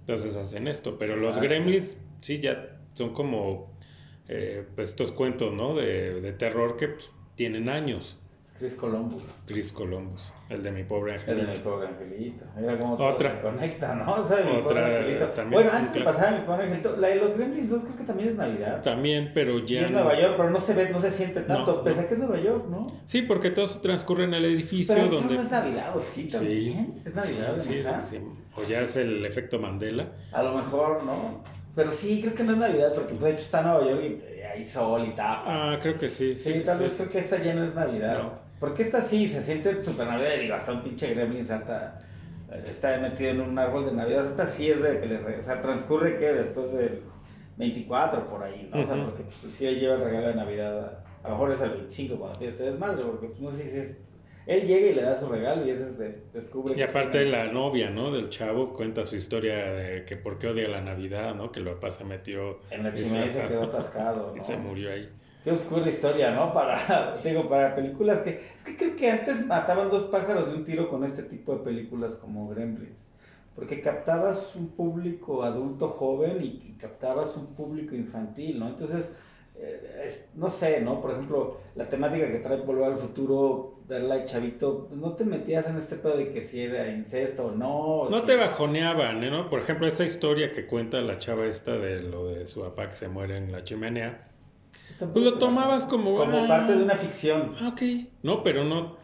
[0.00, 3.73] Entonces hacen esto, pero los gremlins sí ya son como
[4.28, 5.74] eh, pues, estos cuentos, ¿no?
[5.74, 8.18] De, de terror que pues, tienen años.
[8.44, 9.22] Es Chris Columbus.
[9.46, 11.70] Chris Columbus, el de mi pobre El de mi angelito.
[11.70, 12.44] pobre angelito.
[12.58, 13.36] Mira cómo todo Otra.
[13.36, 14.14] se conecta, ¿no?
[14.16, 15.26] O sea, mi Otra, pobre angelito.
[15.28, 17.96] también bueno, antes de pasar a mi pobre angelito, la de los Gremlins 2 creo
[17.96, 18.82] que también es Navidad.
[18.82, 19.80] También, pero Y ya.
[19.86, 21.76] es no- Nueva York, pero no se ve, no se siente tanto.
[21.76, 22.04] No, pese no.
[22.04, 22.86] a que es Nueva York, ¿no?
[23.06, 25.36] Sí, porque todo se transcurre en el edificio Pero donde.
[25.36, 26.28] no es Navidad, ¿o sí?
[26.28, 27.02] También.
[27.04, 28.04] Es Navidad, Sí, sí, ¿verdad?
[28.06, 28.18] sí.
[28.56, 30.08] O ya es el efecto Mandela.
[30.32, 31.42] A lo mejor, ¿no?
[31.74, 34.46] Pero sí, creo que no es Navidad, porque de hecho está Nueva York y eh,
[34.46, 35.42] hay sol y tapa.
[35.46, 36.34] Ah, creo que sí.
[36.36, 36.82] sí, Sí, sí, tal sí.
[36.84, 38.18] vez creo que esta ya no es Navidad.
[38.22, 38.32] No.
[38.60, 40.34] Porque esta sí se siente super Navidad.
[40.36, 41.98] y Digo, hasta un pinche gremlin salta,
[42.52, 44.26] eh, está metido en un árbol de Navidad.
[44.26, 45.16] Esta sí es de que le.
[45.38, 47.02] O sea, transcurre que después del
[47.56, 48.80] 24 por ahí, ¿no?
[48.82, 50.78] O sea, porque pues, sí lleva el regalo de Navidad.
[51.22, 53.64] A, a lo mejor es el 25 cuando empieza este desmadre, porque pues, no sé
[53.64, 53.96] si es.
[54.46, 56.74] Él llega y le da su regalo y ese es de- descubre.
[56.76, 58.10] Y aparte la novia, ¿no?
[58.12, 61.50] Del chavo cuenta su historia de que por qué odia la Navidad, ¿no?
[61.50, 64.32] Que el papá se metió En la chimenea se quedó atascado.
[64.34, 64.44] y ¿no?
[64.44, 65.08] se murió ahí.
[65.44, 66.52] Qué oscura historia, ¿no?
[66.52, 68.42] Para, digo, para películas que...
[68.54, 71.64] Es que creo que antes mataban dos pájaros de un tiro con este tipo de
[71.64, 73.04] películas como Gremlins.
[73.54, 78.68] Porque captabas un público adulto joven y, y captabas un público infantil, ¿no?
[78.68, 79.14] Entonces,
[79.56, 81.00] eh, es- no sé, ¿no?
[81.00, 85.68] Por ejemplo, la temática que trae Volver al Futuro, verla de chavito, no te metías
[85.68, 87.70] en este pedo de que si era incesto o no.
[87.76, 89.48] o No si- te bajoneaban, ¿eh, ¿no?
[89.50, 92.96] Por ejemplo, esta historia que cuenta la chava esta de lo de su papá que
[92.96, 94.28] se muere en la chimenea.
[94.98, 96.48] Pues lo te tomabas como, Como ah.
[96.48, 97.52] parte de una ficción.
[97.60, 97.82] Ah, ok.
[98.22, 98.80] No, pero no...
[98.80, 98.96] no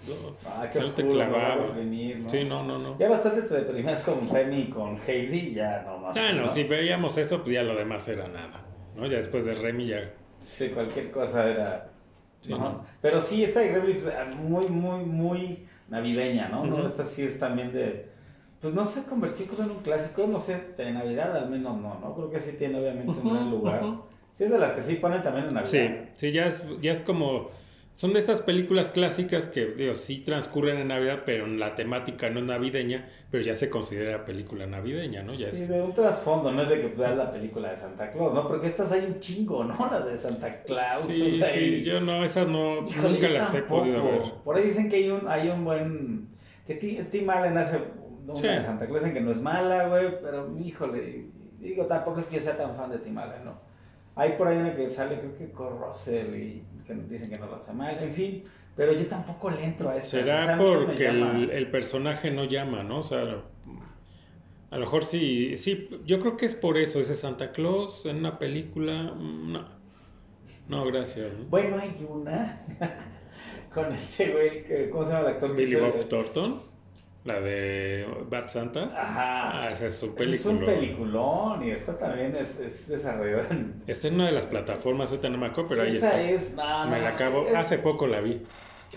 [0.46, 1.66] Ah, qué no te oscuro, a clavaba.
[1.66, 2.28] deprimir, ¿no?
[2.28, 2.96] Sí, no, no, no.
[2.98, 6.16] Ya bastante te deprimías con Remy y con Heidi, ya no más.
[6.16, 9.06] Ah, no, si veíamos eso, pues ya lo demás era nada, ¿no?
[9.06, 10.14] Ya después de Remy ya...
[10.40, 11.90] Sí, cualquier cosa era.
[12.40, 12.58] Sí, ¿no?
[12.58, 12.84] ¿no?
[13.00, 16.64] Pero sí, esta de Gremlins pues, muy, muy, muy navideña, ¿no?
[16.64, 16.86] ¿no?
[16.86, 18.08] Esta sí es también de.
[18.60, 21.98] Pues no se convirtió creo, en un clásico, no sé, de Navidad al menos no,
[21.98, 22.14] ¿no?
[22.14, 23.82] Creo que sí tiene obviamente un gran lugar.
[23.82, 24.02] Ujú.
[24.32, 25.70] Sí, es de las que sí ponen también en Navidad.
[25.70, 27.48] Sí, sí, ya es, ya es como...
[28.00, 32.38] Son de esas películas clásicas que, digo, sí transcurren en Navidad, pero la temática no
[32.40, 35.34] es navideña, pero ya se considera película navideña, ¿no?
[35.34, 35.68] Ya Sí, es...
[35.68, 38.48] de un trasfondo, no es de que veas la película de Santa Claus, ¿no?
[38.48, 39.76] Porque estas hay un chingo, ¿no?
[39.90, 41.02] La de Santa Claus.
[41.06, 44.22] Sí, sí, yo no, esas no, Híjole, nunca las he podido ver.
[44.44, 46.28] Por ahí dicen que hay un, hay un buen.
[46.66, 47.76] Que Ti- Tim Allen hace
[48.24, 48.46] una Sí.
[48.46, 51.26] de Santa Claus en que no es mala, güey, pero híjole,
[51.58, 53.68] digo, tampoco es que yo sea tan fan de Tim Allen, ¿no?
[54.20, 57.46] Hay por ahí una que sale, creo que con Russell y que dicen que no
[57.46, 58.44] lo hace mal, en fin,
[58.76, 60.08] pero yo tampoco le entro a eso.
[60.08, 62.98] Será porque el, el personaje no llama, ¿no?
[62.98, 63.22] O sea,
[64.70, 68.16] a lo mejor sí, sí, yo creo que es por eso, ese Santa Claus en
[68.16, 69.68] una película, mm, no,
[70.68, 71.32] no, gracias.
[71.32, 71.44] ¿no?
[71.46, 72.60] Bueno, hay una
[73.74, 75.56] con este güey, ¿cómo se llama el actor?
[75.56, 76.60] Billy Bob Thornton,
[77.24, 79.62] la de Bad Santa, Ajá.
[79.64, 80.78] ah, esa es su Ese Es un película.
[80.80, 83.48] peliculón y esta también es, es desarrollada.
[83.86, 86.22] Está en una de las plataformas, ahorita no me acuerdo, pero ahí Esa está.
[86.22, 86.54] es...
[86.54, 88.42] no, me no, la acabo, es- hace poco la vi.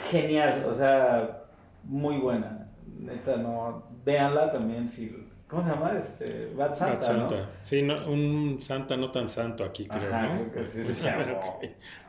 [0.10, 1.44] genial, o sea,
[1.84, 2.70] muy buena.
[2.98, 3.84] Neta, no.
[4.06, 5.23] Véanla también si.
[5.54, 5.94] ¿Cómo se llama?
[5.96, 7.30] Este, Bad Santa, Bad ¿no?
[7.30, 7.50] Santa.
[7.62, 10.50] Sí, no, un Santa no tan santo aquí, creo, Ajá, ¿no?
[10.50, 11.26] creo que sí se llama.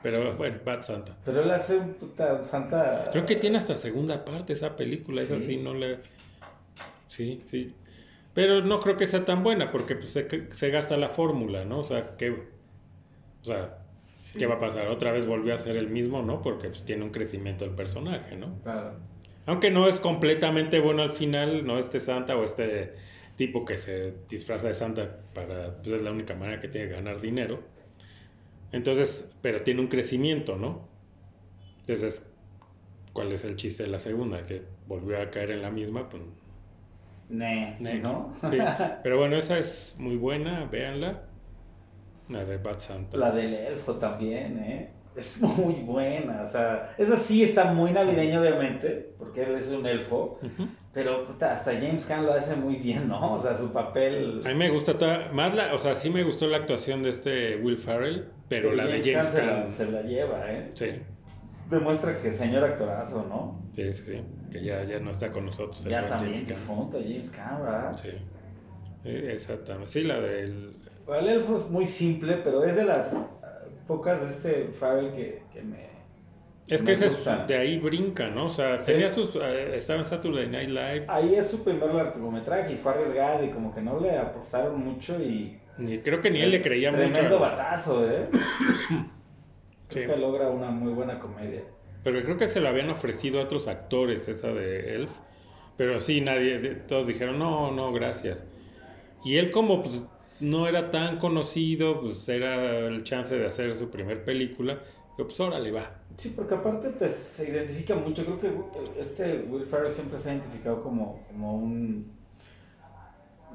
[0.02, 1.14] Pero bueno, Bad Santa.
[1.26, 3.10] Pero él hace un puta Santa.
[3.12, 5.44] Creo que tiene hasta segunda parte esa película, esa Sí.
[5.44, 5.98] sí no le...
[7.06, 7.74] Sí, sí.
[8.32, 11.80] Pero no creo que sea tan buena porque pues, se, se gasta la fórmula, ¿no?
[11.80, 13.76] O sea, ¿qué, o sea,
[14.38, 14.88] ¿qué va a pasar?
[14.88, 16.40] Otra vez volvió a ser el mismo, ¿no?
[16.40, 18.58] Porque pues, tiene un crecimiento el personaje, ¿no?
[18.62, 18.92] Claro.
[19.44, 21.78] Aunque no es completamente bueno al final, ¿no?
[21.78, 22.94] Este Santa o este
[23.36, 25.76] tipo que se disfraza de Santa para...
[25.82, 27.62] Pues es la única manera que tiene de ganar dinero.
[28.72, 30.88] Entonces, pero tiene un crecimiento, ¿no?
[31.80, 32.26] Entonces,
[33.12, 34.46] ¿cuál es el chiste de la segunda?
[34.46, 36.22] Que volvió a caer en la misma, pues...
[37.28, 38.32] Ne, ne- ¿no?
[38.42, 38.58] Sí,
[39.02, 41.22] pero bueno, esa es muy buena, véanla.
[42.28, 43.16] La de Bad Santa.
[43.18, 44.90] La del elfo también, ¿eh?
[45.16, 49.86] Es muy buena, o sea, esa sí está muy navideña, obviamente, porque él es un
[49.86, 50.68] elfo, Ujú.
[50.94, 53.34] Pero puta, hasta James Caan lo hace muy bien, ¿no?
[53.34, 54.42] O sea, su papel.
[54.44, 57.10] A mí me gusta toda, más la, o sea, sí me gustó la actuación de
[57.10, 60.70] este Will Ferrell, pero la de James se la, Caan, se la lleva, ¿eh?
[60.74, 60.90] sí,
[61.68, 63.60] Demuestra que señor actorazo, ¿no?
[63.74, 65.84] sí, sí, sí, que ya, ya no está con nosotros.
[65.84, 66.90] el Ya también James Caan.
[66.92, 67.96] James Caan, ¿verdad?
[67.96, 68.10] Sí,
[69.04, 69.90] Eh, exactamente.
[69.90, 70.76] Sí, la del
[71.08, 73.26] El elfo es muy simple, pero es de las uh,
[73.86, 75.93] pocas de este Farrell que, que me.
[76.68, 78.46] Es que ese es- de ahí brinca, ¿no?
[78.46, 78.92] O sea, Sí.
[78.92, 79.34] tenía sus...
[79.36, 83.50] eh, estaba en Saturday Night Live Ahí es su primer largometraje y fue arriesgado y
[83.50, 85.58] como que no le apostaron mucho y.
[85.78, 87.38] y creo que ni él le creía Tremendo mucho.
[87.40, 88.28] batazo, ¿eh?
[89.88, 90.00] Sí.
[90.00, 91.62] Creo que logra una muy buena comedia.
[92.02, 95.10] Pero creo que se lo habían ofrecido a otros actores, esa de Elf.
[95.76, 98.44] Pero sí, nadie, todos dijeron, no, no, gracias.
[99.24, 100.02] Y él como pues
[100.40, 104.80] no era tan conocido, pues era el chance de hacer su primer película.
[105.18, 106.02] Yo, pues órale, va.
[106.16, 110.30] Sí, porque aparte pues se identifica mucho, creo que eh, este Will Ferrell siempre se
[110.30, 112.12] ha identificado como, como un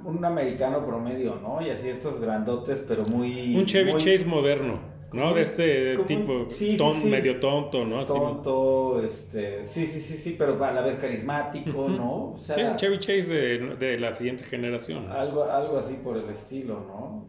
[0.04, 1.62] un americano promedio, ¿no?
[1.62, 4.80] Y así estos grandotes, pero muy Un Chevy muy Chase moderno,
[5.12, 5.34] ¿no?
[5.34, 7.10] De este un- tipo, sí, sí, ton- sí.
[7.10, 8.00] medio tonto, ¿no?
[8.00, 11.90] Así, tonto, este, sí, sí, sí, sí, pero a la vez carismático.
[11.90, 12.32] ¿no?
[12.32, 15.12] O sea, sí, el Chevy Chase de, de la siguiente generación.
[15.12, 17.26] algo algo así por el estilo, ¿no?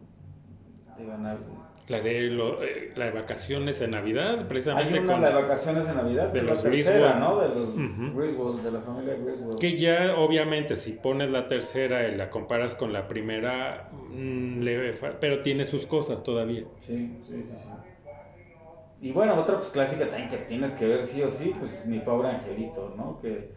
[0.97, 1.60] Digan algo.
[1.87, 5.21] La de lo- eh, la de vacaciones en Navidad, Hay precisamente una con...
[5.23, 7.19] de vacaciones en Navidad, de es los la tercera, Griswold.
[7.19, 7.39] ¿no?
[7.41, 8.19] De los Ujú.
[8.19, 9.59] Griswold, de la familia Griswold.
[9.59, 14.93] Que ya, obviamente, si pones la tercera y la comparas con la primera, mm, le
[15.19, 16.63] pero tiene sus cosas todavía.
[16.77, 17.69] Sí, sí, sí, sí.
[19.01, 21.99] Y bueno, otra pues clásica también que tienes que ver sí o sí, pues mi
[21.99, 23.19] pobre angelito, ¿no?
[23.19, 23.49] Que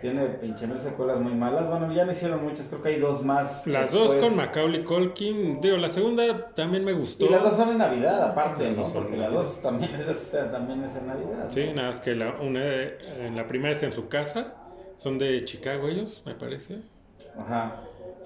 [0.00, 1.68] tiene pinche mil secuelas muy malas.
[1.68, 3.66] Bueno, ya no hicieron muchas, creo que hay dos más.
[3.66, 4.12] Las después.
[4.12, 7.26] dos con Macaulay Culkin, digo, la segunda también me gustó.
[7.26, 8.82] Y las dos son en Navidad, aparte, ¿no?
[8.92, 11.44] Porque las dos también es, también es en Navidad.
[11.44, 11.50] ¿no?
[11.50, 14.54] Sí, nada más que la, una, en la primera está en su casa,
[14.96, 16.78] son de Chicago ellos, me parece.
[17.38, 17.76] Ajá,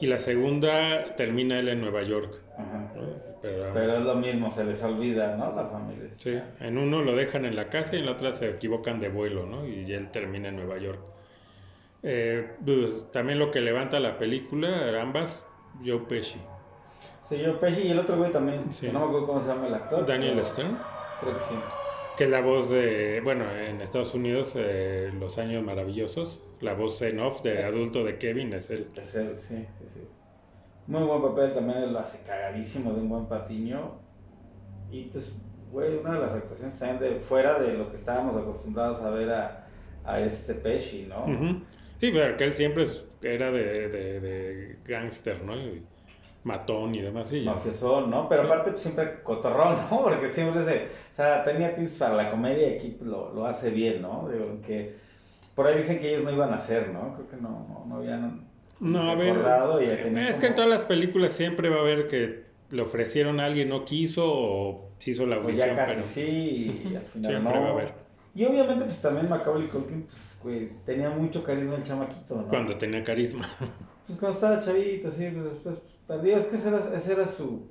[0.01, 2.41] Y la segunda termina él en Nueva York.
[2.57, 2.91] ajá.
[2.97, 3.35] ¿no?
[3.43, 5.55] Pero, Pero es lo mismo, se les olvida, ¿no?
[5.55, 6.09] La familia.
[6.11, 9.11] sí, en uno lo dejan en la casa y en la otra se equivocan de
[9.11, 9.67] vuelo, ¿no?
[9.69, 10.99] Y él termina en Nueva York.
[12.07, 15.43] Eh, pues, también lo que levanta la película, ambas,
[15.85, 16.39] Joe Pesci.
[17.23, 18.71] Sí, yo Pesci y el otro güey también.
[18.71, 18.91] Sí.
[18.93, 20.05] No me acuerdo cómo se llama el actor.
[20.05, 20.79] Daniel pero Stern,
[21.21, 21.55] Creo que sí.
[22.19, 27.01] que es la voz de, bueno, en Estados Unidos, eh, Los Años Maravillosos, la voz
[27.01, 28.89] en off de adulto de Kevin es él.
[28.95, 30.01] Es él, sí, sí, sí.
[30.87, 33.93] Muy buen papel, también él lo hace cagadísimo de un buen patiño.
[34.91, 35.33] Y pues,
[35.73, 39.31] güey, una de las actuaciones también de fuera de lo que estábamos acostumbrados a ver
[39.33, 39.67] a,
[40.05, 41.25] a este Pesci, ¿no?
[41.25, 41.63] Ujú.
[41.99, 42.87] Sí, pero que él siempre
[43.23, 45.57] era de, de, de gángster, ¿no?
[45.57, 45.83] Y
[46.45, 47.33] matón y demás.
[47.33, 47.55] Y ya.
[47.55, 48.29] Mafiosón, ¿no?
[48.29, 48.47] Pero Sí.
[48.47, 50.03] aparte pues, siempre cotorrón, ¿no?
[50.03, 50.85] Porque siempre se...
[51.11, 54.29] O sea, tenía tintes para la comedia y aquí pues, lo, lo hace bien, ¿no?
[54.31, 54.95] Digo, que
[55.55, 57.15] por ahí dicen que ellos no iban a hacer, ¿no?
[57.15, 58.49] Creo que no, no, no habían...
[58.81, 59.37] No, a ver.
[60.29, 63.69] Es que en todas las películas siempre va a haber que le ofrecieron a alguien,
[63.69, 67.31] no quiso o se hizo la Pues audición, ya casi pero sí, y al final
[67.31, 67.61] siempre no.
[67.61, 68.04] va a haber.
[68.35, 72.49] Y obviamente, pues también Macaulay Culkin, pues, güey, tenía mucho carisma el chamaquito, ¿no?
[72.49, 73.49] Cuando tenía carisma.
[74.07, 76.37] Pues cuando estaba chavito, sí, pues después pues, perdió.
[76.37, 77.67] Es que ese era, ese era su...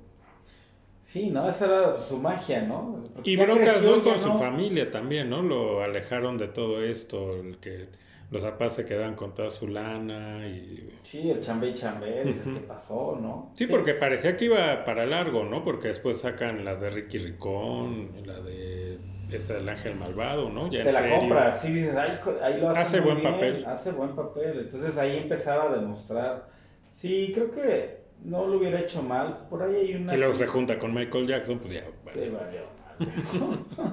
[1.00, 1.46] Sí, ¿no?
[1.46, 3.04] Esa era su magia, ¿no?
[3.14, 5.42] Porque Y broncas creció, con su familia también, ¿no?
[5.42, 7.88] Lo alejaron de todo esto, el que
[8.30, 10.90] los papás se quedaban con toda su lana y...
[11.02, 12.48] Sí, el chambe y chambe, dices.
[12.54, 13.52] ¿qué pasó, no?
[13.54, 15.62] Sí, porque parecía que iba para largo, ¿no?
[15.62, 18.98] Porque después sacan las de Ricky Ricón, la de
[19.36, 20.70] esa del Ángel Malvado, ¿no?
[20.70, 21.18] Ya en Te la serio.
[21.18, 23.66] compras, sí, dices, ay, ahí lo hace, Hace muy buen bien, papel.
[23.66, 24.58] Hace buen papel.
[24.60, 26.48] Entonces ahí empezaba a demostrar.
[26.90, 29.46] Sí, creo que no lo hubiera hecho mal.
[29.50, 30.14] Por ahí hay una...
[30.14, 31.84] Y luego se junta con Michael Jackson, pues ya.
[32.06, 32.30] Sí, vale.
[32.30, 32.60] valió.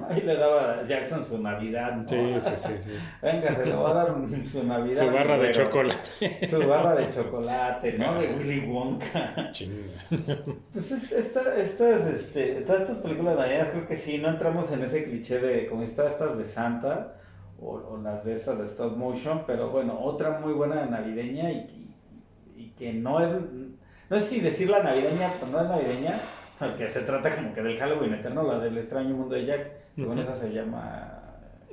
[0.08, 2.08] Ahí le daba a Jackson su Navidad, ¿no?
[2.08, 2.90] Sí, sí, sí, sí.
[3.20, 5.06] Venga, se le va a dar un- su Navidad.
[5.06, 6.46] Su barra de chocolate.
[6.48, 8.14] Su barra de chocolate, ¿no?
[8.20, 9.50] De Willy Wonka.
[9.52, 9.82] Chinga.
[10.72, 14.82] Pues esta, esta- estas, este, todas estas películas navideñas creo que sí, no entramos en
[14.82, 17.14] ese cliché de como todas estas de Santa
[17.60, 21.56] o, o las de estas de stop motion, pero bueno, otra muy buena navideña y,
[22.56, 23.30] y- y que no es,
[24.10, 26.14] no sé si decir la navideña, pero no es navideña,
[26.70, 30.04] porque se trata como que del Halloween eterno, la del extraño mundo de Jack, que
[30.04, 31.20] bueno, esa se llama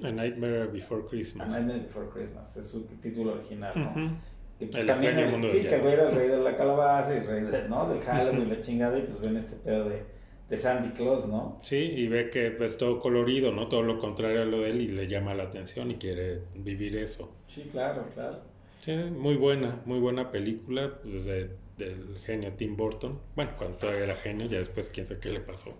[0.03, 1.51] A Nightmare Before A Christmas.
[1.51, 3.89] Nightmare Before Christmas, es su título original, ¿no?
[3.91, 4.15] Ujú.
[4.61, 6.57] Y pues El también el- mundo sí, que el güey era el rey de la
[6.57, 7.87] calabaza y el rey de, ¿no?
[7.89, 10.03] del Halloween y la chingada y pues ven este pedo de,
[10.49, 11.59] de Sandy Claus, ¿no?
[11.61, 13.67] Sí, y ve que es todo colorido, ¿no?
[13.69, 16.97] Todo lo contrario a lo de él y le llama la atención y quiere vivir
[16.97, 17.31] eso.
[17.47, 18.39] Sí, claro, claro.
[18.79, 23.19] Sí, muy buena, muy buena película pues, de- del genio Tim Burton.
[23.35, 25.75] Bueno, cuando todavía era genio, ya después quién sabe qué le pasó.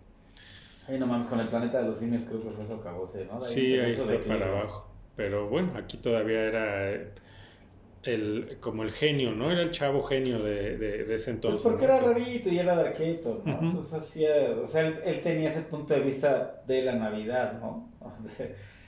[0.88, 3.46] Ahí no mames, con el planeta de los simios creo que fue eso acabóse, ¿no?
[3.46, 4.90] De Sí, empezó ahí fue para abajo.
[5.16, 7.14] Pero bueno, aquí todavía era eh,
[8.04, 9.52] el, como el genio, ¿no?
[9.52, 11.62] Era el chavo genio de, de, de ese Pues entonces.
[11.62, 11.94] porque ¿no?
[11.94, 13.60] era rarito y era darqueto, ¿no?
[13.62, 14.30] Entonces hacía,
[14.64, 17.90] o sea, él, él tenía ese punto de vista de la Navidad, ¿no?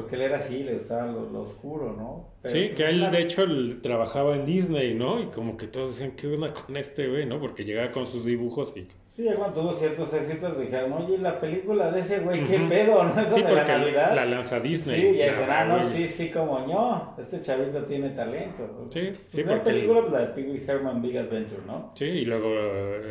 [0.00, 2.28] Porque él era así, le gustaba lo, lo oscuro, ¿no?
[2.40, 5.20] Pero, sí, que él una- de hecho él trabajaba en Disney, ¿no?
[5.20, 7.40] Y como que todos decían, ¿qué onda con este güey, no?
[7.40, 8.86] Porque llegaba con sus dibujos y...
[9.06, 12.68] Sí, cuando tuvo ciertos éxitos dijeron, oye, la película de ese güey, qué Ujú.
[12.68, 13.20] pedo, ¿no?
[13.20, 14.14] Esa Sí, de la Navidad.
[14.14, 15.00] la lanza Disney.
[15.00, 18.86] Sí, y la dicen, ah, no, sí, sí, como yo, este chavito tiene talento.
[18.90, 19.70] Sí, sí, primera porque...
[19.72, 21.90] película, la de Pee Herman Big Adventure, ¿no?
[21.94, 22.54] Sí, y luego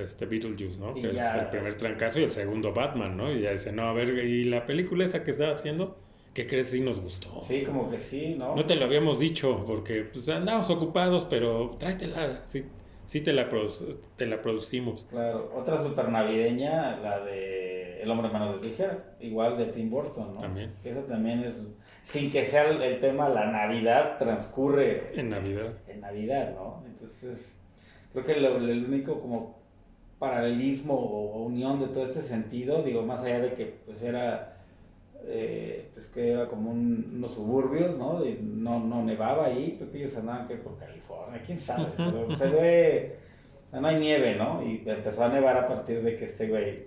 [0.01, 0.97] este Beetlejuice, ¿no?
[0.97, 3.29] Y Que ya- es el primer trancazo y el segundo Batman, ¿no?
[3.31, 5.97] Y ya dice, no, a ver, ¿y la película esa que estaba haciendo?
[6.37, 7.41] ¿Qué crees si nos gustó?
[7.41, 8.55] Sí, como que sí, ¿no?
[8.55, 12.63] No te lo habíamos dicho porque pues, andamos ocupados, pero tráetela, sí,
[13.07, 13.49] sí te, la
[14.15, 15.07] te la producimos.
[15.09, 20.31] Claro, otra super navideña, la de El hombre manos de tijera, igual de Tim Burton,
[20.35, 20.41] ¿no?
[20.41, 20.73] También.
[20.83, 21.55] Esa también es,
[22.03, 25.73] sin que sea el, el tema, la Navidad transcurre En Navidad.
[25.87, 26.83] en Navidad, ¿no?
[26.85, 27.59] Entonces,
[28.13, 29.57] creo que lo- el único como
[30.19, 34.56] paralelismo o unión de todo este sentido, digo, más allá de que pues era,
[35.29, 38.25] eh, pues que era como un- unos suburbios, ¿no?
[38.25, 42.35] Y no, no nevaba ahí, creo que ellos andaban que por California, quién sabe, pero
[42.35, 43.15] se ve,
[43.65, 44.63] o sea, no hay nieve, ¿no?
[44.63, 46.85] Y empezó a nevar a partir de que este güey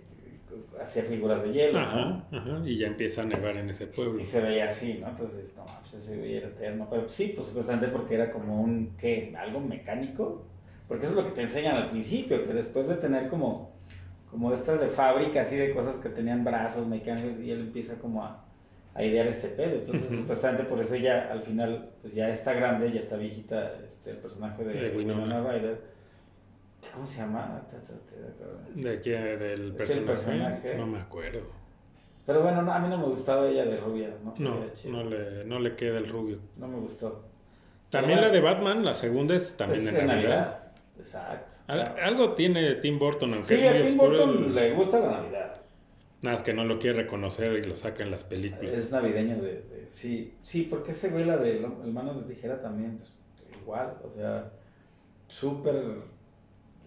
[0.81, 1.87] hacía figuras de hielo, ¿no?
[1.87, 4.19] Ajá, ajá, y ya empieza a nevar en ese pueblo.
[4.21, 5.09] Y se veía así, ¿no?
[5.09, 6.87] Entonces, no, pues ese güey era eterno.
[6.91, 9.35] Pero sí, pues supuestamente porque era como un, ¿qué?
[9.39, 10.47] ¿Algo mecánico?
[10.89, 13.71] Porque eso es lo que te enseñan al principio, que después de tener como,
[14.31, 18.25] como estas de fábrica, así de cosas que tenían brazos mecánicos, y él empieza como
[18.25, 18.45] a,
[18.95, 19.77] a idear este pedo.
[19.81, 24.11] Entonces, supuestamente por eso ya al final, pues ya está grande, ya está viejita este,
[24.13, 25.23] el personaje de, De Winona.
[25.25, 25.81] Winona Ryder.
[26.95, 27.61] ¿Cómo se llama?
[28.75, 29.11] ¿De qué?
[29.11, 30.07] ¿Del Es el personaje?
[30.07, 30.75] personaje.
[30.77, 31.41] No me acuerdo.
[32.27, 34.33] Pero bueno, no, a mí no me gustaba ella de rubia, ¿no?
[34.39, 34.93] No, chido.
[35.03, 36.39] no le, no le queda el rubio.
[36.59, 37.25] no me gustó.
[37.91, 40.60] También la de Batman, la segunda es también Es en Navidad.
[41.01, 41.57] Exacto.
[41.67, 45.57] Al- Algo tiene Tim Burton, aunque Sí, a Tim oscuro, Burton le gusta la Navidad.
[46.23, 48.75] Nada, es que no lo quiere reconocer y lo saca en las películas.
[48.75, 52.99] Es navideño de, de- sí, sí, porque ese güey la de Manos de Tijera también,
[52.99, 53.19] pues
[53.63, 54.51] igual, o sea,
[55.29, 55.75] súper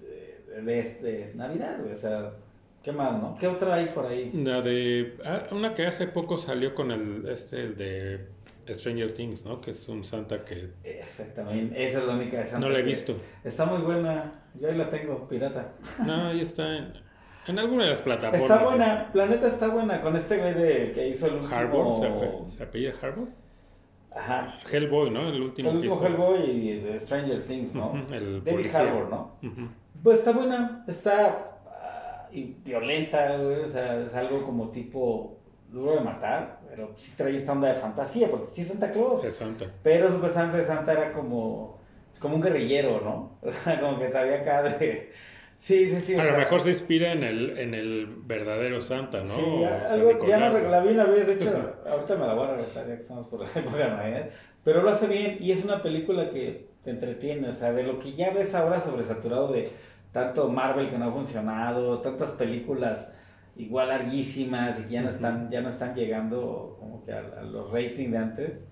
[0.01, 2.31] de, de- de Navidad, güey, o sea,
[2.83, 3.35] ¿qué más, no?
[3.39, 4.31] ¿Qué otra hay por ahí?
[4.33, 5.17] La de.
[5.25, 7.27] ah, una que hace poco salió con el.
[7.27, 8.27] Este, el de
[8.67, 9.59] Stranger Things, ¿no?
[9.61, 10.71] Que es un Santa que.
[11.35, 13.15] También, esa es la única de Santa No la he visto.
[13.43, 15.73] Está muy buena, yo ahí la tengo, pirata.
[16.05, 16.93] No, ahí está en.
[17.45, 18.41] En alguna de las plataformas.
[18.41, 21.53] Está buena, Planeta está buena, con este güey de, que hizo el último...
[21.53, 23.27] Harbour, ¿se, ape- se apellida Harbour?
[24.15, 25.27] Ajá, Hellboy, ¿no?
[25.27, 26.05] El último El último.
[26.05, 27.87] Hellboy y de Stranger Things, ¿no?
[27.87, 28.79] Ujú, el David policía.
[28.79, 29.31] Harbour, ¿no?
[30.01, 35.37] Pues está buena, está ah, y violenta, güey, o sea, es algo como tipo
[35.69, 39.23] duro de matar, pero sí trae esta onda de fantasía, porque sí es Santa Claus.
[39.23, 39.65] Es Santa.
[39.83, 41.79] Pero supuestamente Santa era como,
[42.19, 43.37] como un guerrillero, ¿no?
[43.47, 45.11] O sea, como que sabía acá de...
[45.55, 46.15] Sí, sí, sí.
[46.15, 49.27] A lo sea, mejor se inspira en el, en el verdadero Santa, ¿no?
[49.27, 52.47] Sí, San algo, ya no la vi una vez, de hecho, ahorita me la voy
[52.47, 54.29] a regresar ya que estamos por la época de Navidad,
[54.63, 57.99] pero lo hace bien y es una película que te entretiene, o sea, de lo
[57.99, 59.71] que ya ves ahora sobresaturado de
[60.11, 63.11] tanto Marvel que no ha funcionado, tantas películas
[63.55, 67.43] igual larguísimas y que ya no están, ya no están llegando como que a, a
[67.43, 68.67] los ratings de antes,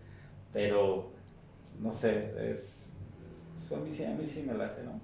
[0.54, 1.12] pero
[1.80, 2.98] no sé, es,
[3.54, 5.00] pues, a, mí sí, a mí sí me late, ¿no?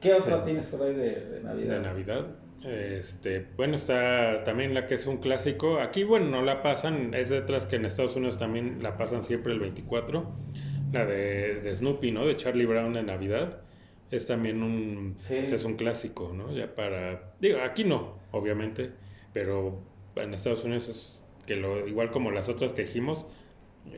[0.00, 0.44] ¿Qué otra Sí.
[0.44, 1.74] tienes por ahí de, de Navidad?
[1.74, 2.26] de Navidad.
[2.64, 5.78] Este, bueno, está también la que es un clásico.
[5.80, 9.22] Aquí, bueno, no la pasan, es de otras que en Estados Unidos también la pasan
[9.22, 10.24] siempre el 24.
[10.92, 12.26] La de, de Snoopy, ¿no?
[12.26, 13.58] De Charlie Brown de Navidad.
[14.12, 15.38] Es también un, Sí.
[15.38, 16.52] es un clásico, ¿no?
[16.54, 18.90] Ya para, digo, aquí no, obviamente,
[19.32, 19.80] pero
[20.14, 23.26] en Estados Unidos es que lo, igual como las otras que dijimos,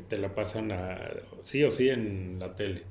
[0.08, 0.98] te la pasan a,
[1.42, 2.84] sí o sí en la tele.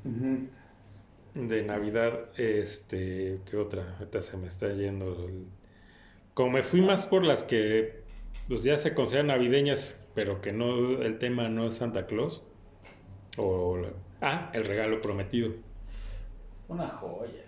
[1.33, 3.95] De Navidad, este, ¿qué otra?
[3.97, 5.25] Ahorita se me está yendo.
[5.27, 5.47] el-
[6.35, 8.03] Como me fui más por las que
[8.47, 12.43] pues ya se consideran navideñas, pero que no, el tema no es Santa Claus.
[13.37, 13.77] O
[14.21, 15.53] ah, el regalo prometido.
[16.67, 17.43] Una joya.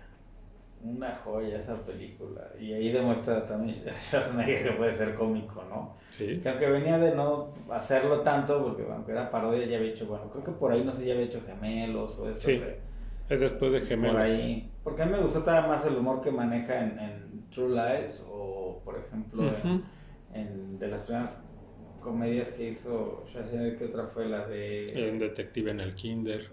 [0.83, 2.41] Una joya esa película.
[2.59, 5.95] Y ahí demuestra también Schwarzenegger que puede ser cómico, ¿no?
[6.11, 6.39] Sí.
[6.41, 10.29] Que aunque venía de no hacerlo tanto, porque aunque era parodia, ya había hecho, bueno,
[10.29, 12.41] creo que por ahí no sé, ya había hecho gemelos o eso.
[12.41, 12.61] Sí,
[13.27, 14.15] Es después de Gemelos.
[14.15, 14.71] Por ahí.
[14.83, 18.23] Porque a mí me gustó todavía más el humor que maneja en, en True Lies
[18.29, 19.43] o, por ejemplo,
[20.33, 21.43] en, de las primeras
[21.99, 24.85] comedias que hizo Schwarzenegger, que otra fue la de...
[24.93, 26.47] En Detective en el Kinder.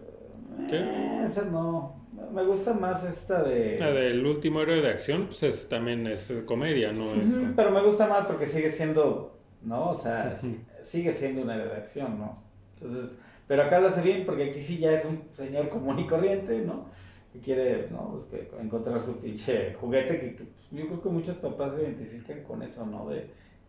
[0.70, 0.76] ¿Qué?
[0.78, 2.01] Eh, esa no.
[2.13, 3.79] Me gusta más esta de...
[3.79, 7.39] La del último héroe de acción, pues es, también es comedia, no es.
[7.57, 9.91] Pero me gusta más porque sigue siendo, ¿no?
[9.91, 10.37] O sea,
[10.83, 12.43] sigue siendo una redacción, ¿no?
[12.75, 13.13] Entonces,
[13.47, 16.59] pero acá lo hace bien porque aquí sí ya es un señor común y corriente,
[16.61, 16.87] ¿no?
[17.33, 18.11] Que quiere, ¿no?
[18.11, 21.83] Pues que encontrar su pinche juguete que, que, pues, yo creo que muchos papás se
[21.83, 23.09] identifican con eso, ¿no?
[23.09, 23.27] De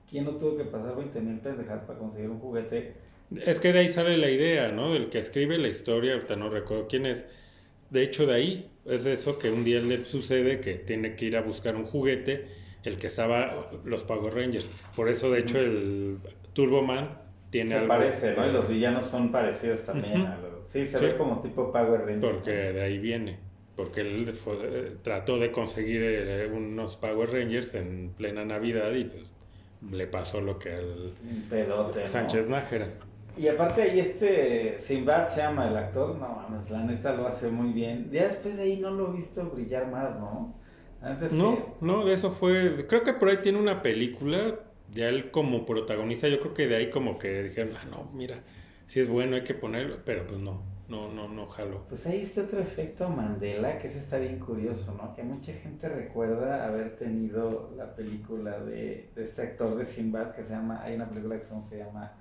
[0.10, 2.94] quién no tuvo que pasar 20 mil pendejas para conseguir un juguete
[3.46, 4.94] Es que de ahí sale la idea, ¿no?
[4.94, 7.26] Del que escribe la historia, ahorita no recuerdo quién es.
[7.94, 11.38] De hecho, de ahí es eso que un día le sucede que tiene que ir
[11.38, 12.48] a buscar un juguete,
[12.84, 14.70] el que estaba los Power Rangers.
[14.96, 16.18] Por eso, de hecho, el
[16.54, 17.18] Turboman
[17.52, 17.88] tiene se algo.
[17.90, 18.50] parece, ¿no?
[18.50, 20.68] Y los villanos son parecidos también a los...
[20.70, 21.06] Sí, se Sí.
[21.06, 22.20] ve como tipo Power Ranger.
[22.20, 23.38] Porque de ahí viene.
[23.76, 29.06] Porque él fue- eh, trató de conseguir eh, unos Power Rangers en plena Navidad y
[29.06, 29.32] pues
[29.92, 31.14] le pasó lo que al
[31.50, 32.08] pedote, ¿no?
[32.08, 32.88] Sánchez Nájera.
[33.36, 37.50] Y aparte ahí este Sinbad se llama el actor, no mames, la neta lo hace
[37.50, 38.10] muy bien.
[38.12, 40.54] Ya después de ahí no lo he visto brillar más, ¿no?
[41.02, 42.86] Antes No, no, de eso fue.
[42.88, 44.60] Creo que por ahí tiene una película
[44.94, 46.28] de él como protagonista.
[46.28, 48.44] Yo creo que de ahí como que dijeron, ah, no, mira,
[48.86, 49.98] si es bueno hay que ponerlo.
[50.06, 51.86] Pero pues no, no, no, no jalo.
[51.90, 55.14] Pues ahí está otro efecto Mandela, que ese está bien curioso, ¿no?
[55.14, 60.44] Que mucha gente recuerda haber tenido la película de, de este actor de Sinbad que
[60.44, 62.14] se llama, hay una película que se llama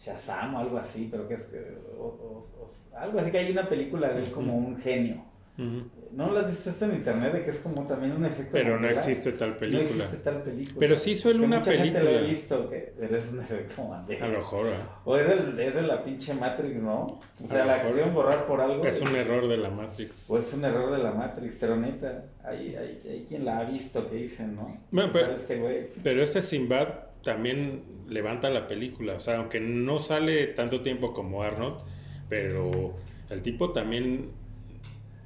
[0.00, 3.50] Shazam o algo así, pero que es que- o- o- o- algo así que hay
[3.52, 5.24] una película de él como un genio.
[6.12, 8.78] ¿No lo has visto esto en internet de que es como también un efecto Pero
[8.78, 10.04] no existe tal No película.
[10.04, 10.76] existe tal película.
[10.78, 12.20] Pero sí suele una mucha gente lo película.
[12.20, 14.24] he visto, que eres un efecto Mandela.
[14.24, 14.66] A lo mejor.
[15.04, 17.18] O es, el, es de la pinche Matrix, ¿no?
[17.42, 18.84] O sea, la acción borrar por algo.
[18.86, 20.30] Es un error de la Matrix.
[20.30, 23.64] O es un error de la Matrix, pero neta, hay, hay, hay quien la ha
[23.64, 24.80] visto que dicen, ¿no?
[24.92, 25.88] Bueno, pero- este güey.
[26.04, 26.88] Pero este Sinbad
[27.24, 29.14] también levanta la película.
[29.14, 31.80] O sea, aunque no sale tanto tiempo como Arnold,
[32.28, 32.96] pero
[33.30, 34.30] el tipo también.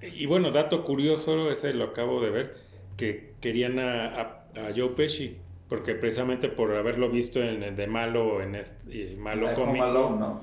[0.03, 2.57] Y bueno, dato curioso, ese lo acabo de ver,
[2.97, 4.23] que querían a, a,
[4.57, 5.37] a Joe Pesci,
[5.69, 9.87] porque precisamente por haberlo visto en, en de malo, en este, malo La cómico,
[10.19, 10.41] ¿no?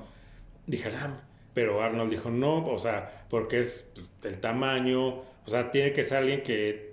[0.66, 1.20] dijeron, "Ah",
[1.52, 6.04] pero Arnold dijo no, o sea, porque es pues, el tamaño, o sea, tiene que
[6.04, 6.89] ser alguien que,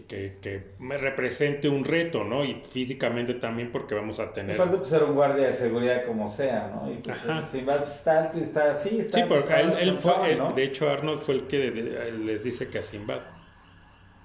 [0.00, 2.44] que, que, que me represente un reto, ¿no?
[2.44, 4.56] Y físicamente también porque vamos a tener...
[4.60, 6.90] Aparte, pues era un guardia de seguridad como sea, ¿no?
[6.90, 7.42] Y pues, Ajá.
[7.42, 10.30] si va, pues, está alto y está así, está Sí, porque él, él fue, chonchón,
[10.30, 10.52] él- ¿no?
[10.52, 13.20] de hecho Arnold fue el que de- de- les dice que a Sinbad.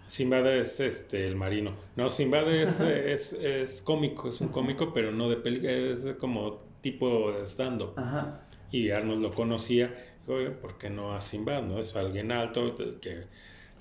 [0.06, 1.74] Sinbad es este el marino.
[1.98, 6.62] No, Sinbad es, es, es cómico, es un cómico, pero no de película, es como
[6.82, 7.94] tipo stand-up.
[7.98, 8.42] Ajá.
[8.72, 11.64] Y Arnold lo conocía, dijo, oye, ¿por qué no a Sinbad?
[11.64, 11.80] ¿No?
[11.80, 13.24] Es alguien alto, que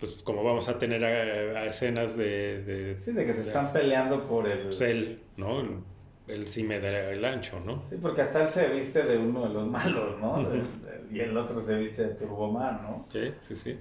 [0.01, 3.47] pues como vamos a tener a, a escenas de, de, Sí, de que se de-
[3.49, 4.61] están peleando por el...
[4.65, 5.61] pues él, ¿no?
[5.61, 5.71] Él,
[6.29, 7.81] él sí me da el ancho, ¿no?
[7.89, 10.47] Sí, porque hasta él se viste de uno de los malos, ¿no?
[11.13, 13.07] Y el otro se viste de Turboman, ¿no?
[13.11, 13.79] Sí, sí, sí.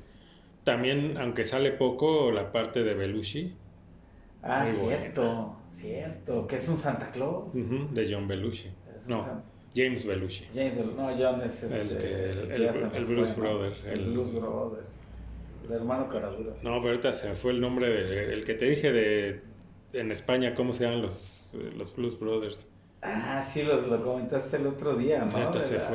[0.64, 3.56] También, aunque sale poco, la parte de Belushi,
[4.48, 6.46] Ah, cierto, cierto.
[6.46, 7.52] Que es un Santa Claus.
[7.54, 8.70] de John Belushi.
[8.96, 9.44] Es No, San-
[9.76, 10.46] James Belushi.
[10.54, 13.36] James, no, John es este, El que- el- el- el Blues.
[13.36, 14.84] Brother, El, el- Blues Brother.
[15.68, 16.52] El hermano Caradura.
[16.62, 19.42] No, pero ahorita se me fue el nombre de, el que te dije de
[19.94, 22.68] en España, ¿cómo se llaman los, los Blues Brothers?
[23.02, 25.30] Ah, sí, lo, lo comentaste el otro día, ¿no?
[25.32, 25.42] Fue,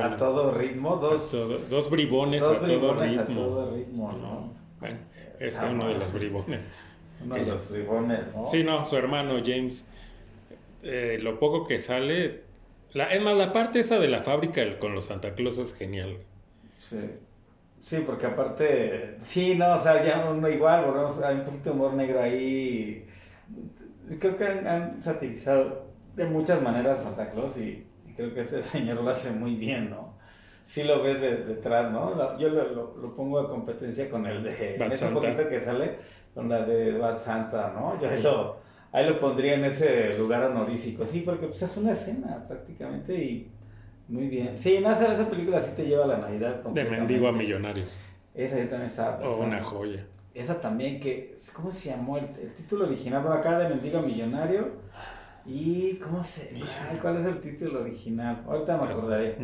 [0.02, 3.40] a todo ritmo, dos, Todo- dos bribones dos a todo bribones a ritmo.
[3.42, 4.52] todo ritmo, ¿no?
[4.80, 4.98] Bueno,
[5.40, 6.68] es Ah, uno de los bribones.
[7.22, 8.48] Uno de los bribones, ¿no?
[8.48, 9.86] Sí, no, su hermano James.
[10.82, 12.42] eh, lo poco que sale.
[12.92, 16.16] La, es más, la parte esa de la fábrica con los Santa Claus es genial.
[16.78, 16.96] Sí.
[17.80, 20.84] Sí, porque aparte, sí, no, o sea, ya uno igual,
[21.24, 23.06] hay un poquito de humor negro ahí.
[24.18, 28.40] Creo que han, han satirizado de muchas maneras a Santa Claus y, y creo que
[28.42, 30.18] este señor lo hace muy bien, ¿no?
[30.62, 32.38] Sí lo ves de- detrás, ¿no?
[32.38, 35.20] Yo lo, lo- lo pongo a competencia con el de, Bad ese Santa.
[35.20, 35.98] poquito que sale,
[36.34, 37.98] con la de Bad Santa, ¿no?
[38.00, 38.56] Yo ahí lo,
[38.92, 43.52] ahí lo pondría en ese lugar honorífico, sí, porque pues es una escena prácticamente y
[44.10, 44.58] muy bien.
[44.58, 46.62] Sí, no, esa, esa película sí te lleva a la Navidad.
[46.64, 47.84] De mendigo a millonario.
[48.34, 49.44] Esa yo también estaba O pensando.
[49.46, 50.06] una joya.
[50.34, 53.22] Esa también que, ¿cómo se llamó el, el título original?
[53.22, 54.68] Por acá de Mendigo a Millonario.
[55.46, 56.52] ¿Y cómo se...?
[56.88, 58.44] Ay, ¿cuál es el título original?
[58.46, 59.36] Ahorita me acordaré.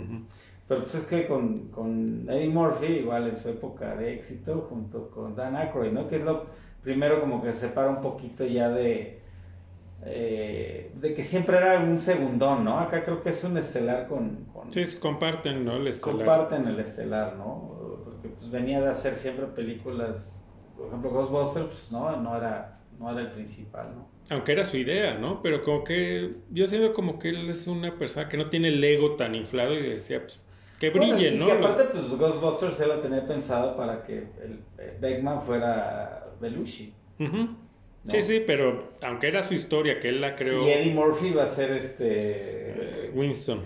[0.68, 5.10] Pero pues es que con, con Eddie Murphy, igual en su época de éxito, junto
[5.10, 6.06] con Dan Aykroyd, ¿no?
[6.06, 6.44] Que es lo
[6.82, 9.22] primero como que se separa un poquito ya de...
[10.04, 12.78] eh, de que siempre era un segundón, ¿no?
[12.78, 14.44] Acá creo que es un estelar con...
[14.52, 15.76] con Sí, comparten, ¿no?
[15.76, 16.16] El estelar.
[16.16, 18.00] comparten el estelar, ¿no?
[18.04, 20.42] Porque pues venía de hacer siempre películas,
[20.76, 24.08] por ejemplo Ghostbusters, pues no, no era, no era el principal, ¿no?
[24.28, 25.40] Aunque era su idea, ¿no?
[25.42, 28.82] Pero como que yo siento como que él es una persona que no tiene el
[28.82, 30.42] ego tan inflado y decía, pues,
[30.80, 31.46] que brille, Bueno, y ¿no?
[31.46, 36.92] que aparte pues Ghostbusters él la tenía pensado para que el, eh, Beckman fuera Belushi.
[37.18, 37.48] Ujú.
[38.06, 38.10] ¿No?
[38.12, 41.42] Sí, sí, pero aunque era su historia, que él la creó, Y Eddie Murphy iba
[41.42, 42.06] a ser este...
[42.08, 43.60] eh, Winston.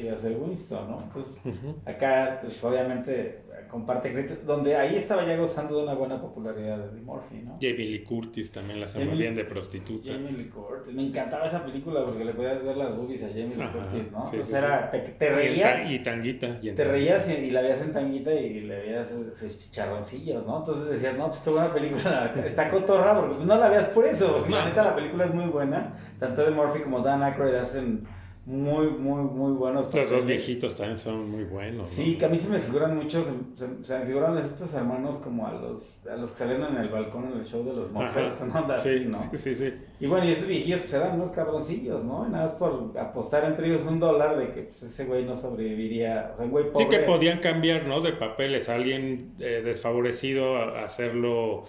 [0.00, 1.02] iba a ser Winston, ¿no?
[1.02, 1.42] Entonces
[1.84, 4.12] acá pues obviamente comparte
[4.44, 7.54] donde ahí estaba ya gozando de una buena popularidad de Eddie Murphy, ¿no?
[7.54, 10.12] Jamie Lee Curtis también la bien de prostituta.
[10.12, 13.54] Jamie Lee Curtis, me encantaba esa película porque le podías ver las boobies a Jamie
[13.56, 14.26] Lee Ajá, Curtis, ¿no?
[14.26, 16.58] sí, Entonces sí, era, te, reías, Y tanguita.
[16.62, 20.58] y te reías y, y la veías en tanguita y le veías sus chicharroncillos, ¿no?
[20.58, 24.04] Entonces decías, no, pues qué buena película, está cotorra porque pues no la veas por
[24.06, 27.54] eso, porque la neta la película es muy buena, tanto de Murphy como Dan Aykroyd
[27.54, 28.06] hacen
[28.46, 31.78] muy, muy, muy buenos Los dos viejitos también son muy buenos.
[31.78, 31.84] ¿no?
[31.84, 33.32] Sí, que a mí se me figuran muchos, se,
[33.66, 36.88] se- se me figuran estos hermanos como a los, a los que salen en el
[36.90, 39.18] balcón en el show de los Muppets, onda sí, así, ¿no?
[39.34, 39.72] sí, sí.
[39.98, 42.26] Y bueno, y esos viejitos pues eran unos cabroncillos, ¿no?
[42.26, 45.36] Y nada más por apostar entre ellos un dólar de que pues, ese güey no
[45.36, 46.84] sobreviviría, o sea, un güey pobre.
[46.84, 48.02] Sí que podían cambiar, ¿no?
[48.02, 48.68] De papeles.
[48.68, 51.64] A alguien eh, desfavorecido a hacerlo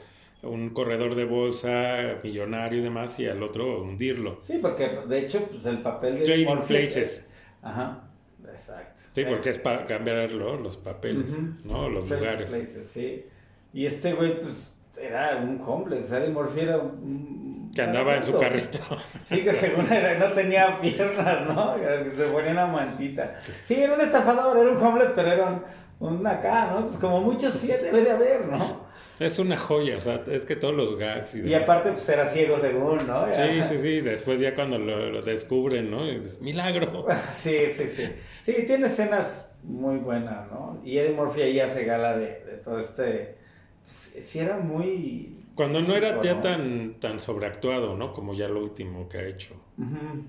[0.45, 4.37] un corredor de bolsa, millonario y demás, y al otro hundirlo.
[4.41, 7.25] Sí, porque de hecho, pues el papel de Trading Morpheus es- places.
[7.61, 8.03] Ajá,
[8.51, 9.01] exacto.
[9.13, 11.37] Sí, porque es para cambiarlo, los papeles.
[11.63, 11.89] ¿no?
[11.89, 12.49] Los Trading lugares.
[12.51, 13.25] places, sí.
[13.73, 14.71] Y este güey, pues,
[15.01, 17.71] era un homeless, o sea, de Murphy era un...
[17.75, 18.79] Que andaba en su carrito.
[19.21, 21.75] Sí, que según era, no tenía piernas, ¿no?
[22.15, 23.41] Se ponía una mantita.
[23.63, 25.45] Sí, era un estafador, era un homeless, pero era
[25.99, 26.85] un, un acá, ¿no?
[26.85, 28.84] Pues como muchos sí debe de haber, ¿no?
[29.20, 32.26] Es una joya, o sea, es que todos los gags y, Y aparte, pues era
[32.28, 33.32] ciego según, ¿no?
[33.32, 36.05] Sí, sí, sí, después ya cuando lo, lo descubren, ¿no?
[36.07, 37.05] Y dices, milagro.
[37.32, 38.07] Sí, sí, sí.
[38.41, 40.82] Sí, tiene escenas muy buenas, ¿no?
[40.84, 43.38] Y Eddie Murphy ahí hace gala de, de todo este...
[43.84, 45.39] pues, sí era muy...
[45.55, 46.41] Cuando no era ya ¿no?
[46.41, 48.11] tan, tan sobreactuado, ¿no?
[48.11, 49.55] Como ya lo último que ha hecho.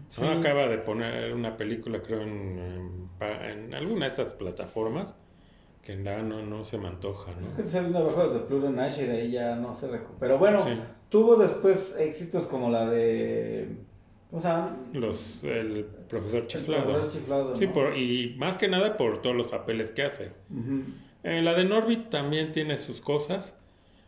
[0.08, 0.20] Sí.
[0.22, 0.30] ¿no?
[0.30, 5.16] Acaba de poner una película, creo, en, en alguna de estas plataformas
[5.86, 7.56] que no, no, no se me antoja, Creo ¿no?
[7.56, 10.36] que se vino abajo desde Pluto Nash y de ahí ya no se recuperó.
[10.38, 10.70] Bueno, Sí.
[11.08, 13.68] tuvo después éxitos como la de...
[14.30, 14.76] ¿Cómo se llama?
[14.92, 16.84] Los, el profesor El Chiflado.
[16.84, 17.72] profesor Chiflado, Sí, ¿no?
[17.72, 20.32] por, y más que nada por todos los papeles que hace.
[20.50, 20.82] Ujú.
[21.22, 23.56] Eh, la de Norbit también tiene sus cosas,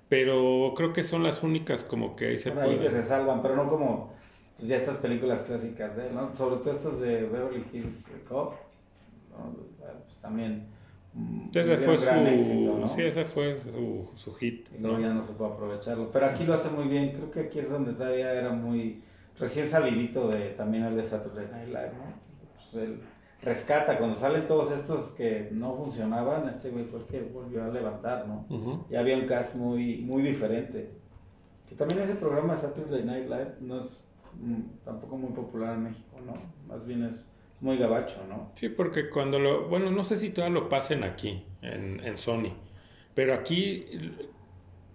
[0.08, 3.40] pero creo que son las únicas como que ahí se Por ahí que se salvan,
[3.42, 4.12] pero no como
[4.56, 6.34] pues, ya estas películas clásicas de él, ¿no?
[6.36, 8.54] Sobre todo estas de Beverly Hills Cop,
[9.30, 9.54] ¿no?
[10.04, 10.66] Pues también
[11.14, 12.88] mm, Ese fue gran su, éxito, ¿no?
[12.88, 14.68] sí, ese fue su, su hit.
[14.76, 15.02] Y luego ¿no?
[15.06, 16.10] ya no se puede aprovecharlo.
[16.10, 17.12] Pero aquí lo hace muy bien.
[17.12, 19.02] Creo que aquí es donde todavía era muy
[19.38, 22.28] recién salidito de también el de Saturday Night Live, ¿no?
[22.54, 23.00] Pues él
[23.42, 26.48] rescata cuando salen todos estos que no funcionaban.
[26.48, 28.46] Este güey fue el que volvió a levantar, ¿no?
[28.48, 28.84] Ujú.
[28.90, 30.90] Ya había un cast muy, muy diferente.
[31.68, 34.02] Que también ese programa Saturday Night Live no es
[34.40, 36.32] mm, tampoco muy popular en México, ¿no?
[36.66, 37.30] Más bien es
[37.60, 38.50] muy gabacho, ¿no?
[38.54, 42.52] Sí, porque cuando lo, bueno, no sé si todavía lo pasen aquí, en, en Sony,
[43.14, 43.84] pero aquí,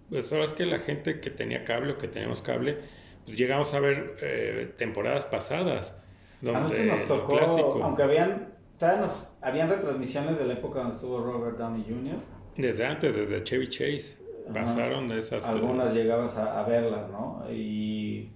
[0.08, 2.78] pues ahora es que la gente que tenía cable o que teníamos cable,
[3.24, 5.96] pues llegamos a ver eh, temporadas pasadas,
[6.42, 8.48] A donde nosotros nos tocó, clásico, aunque habían,
[8.80, 12.16] nos- habían retransmisiones de la época donde estuvo Robert Downey Jr.,
[12.56, 14.60] desde antes, desde Chevy Chase, Ajá.
[14.60, 15.44] pasaron de esas...
[15.46, 17.44] algunas llegabas a, a verlas, ¿no?
[17.50, 18.30] Y,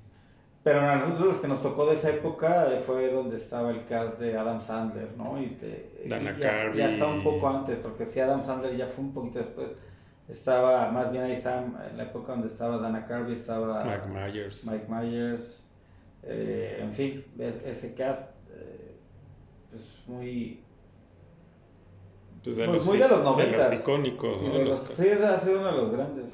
[0.68, 3.86] pero a nosotros los que nos tocó de esa época eh, fue donde estaba el
[3.86, 5.40] cast de Adam Sandler, ¿no?
[5.40, 8.86] Y, te, Dana y hasta- y hasta un poco antes, porque si Adam Sandler ya
[8.86, 9.74] fue un poquito después.
[10.28, 14.66] Estaba, más bien ahí estaba en la época donde estaba Dana Carvey, estaba Mike Myers.
[14.70, 15.66] Mike Myers,
[16.22, 18.96] eh, en fin, es- ese cast, eh,
[19.70, 20.62] pues muy...
[22.44, 23.70] Pues de Pues los, muy de los de noventas.
[23.70, 24.52] los icónicos, ¿no?
[24.58, 26.32] de los- sí, ese ha sido uno de los grandes.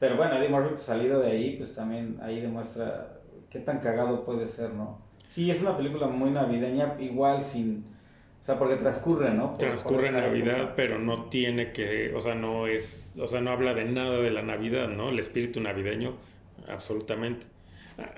[0.00, 3.15] Pero bueno, Eddie Murphy pues, salido de ahí, pues también ahí demuestra
[3.50, 4.98] qué tan cagado puede ser, ¿no?
[5.28, 7.84] Sí, es una película muy navideña, igual sin...
[8.40, 9.48] O sea, porque transcurre, ¿no?
[9.50, 13.74] Por- transcurre Navidad, pero no tiene que, o sea, no es, o sea, no habla
[13.74, 15.08] de nada de la Navidad, ¿no?
[15.08, 16.14] El espíritu navideño,
[16.68, 17.46] absolutamente.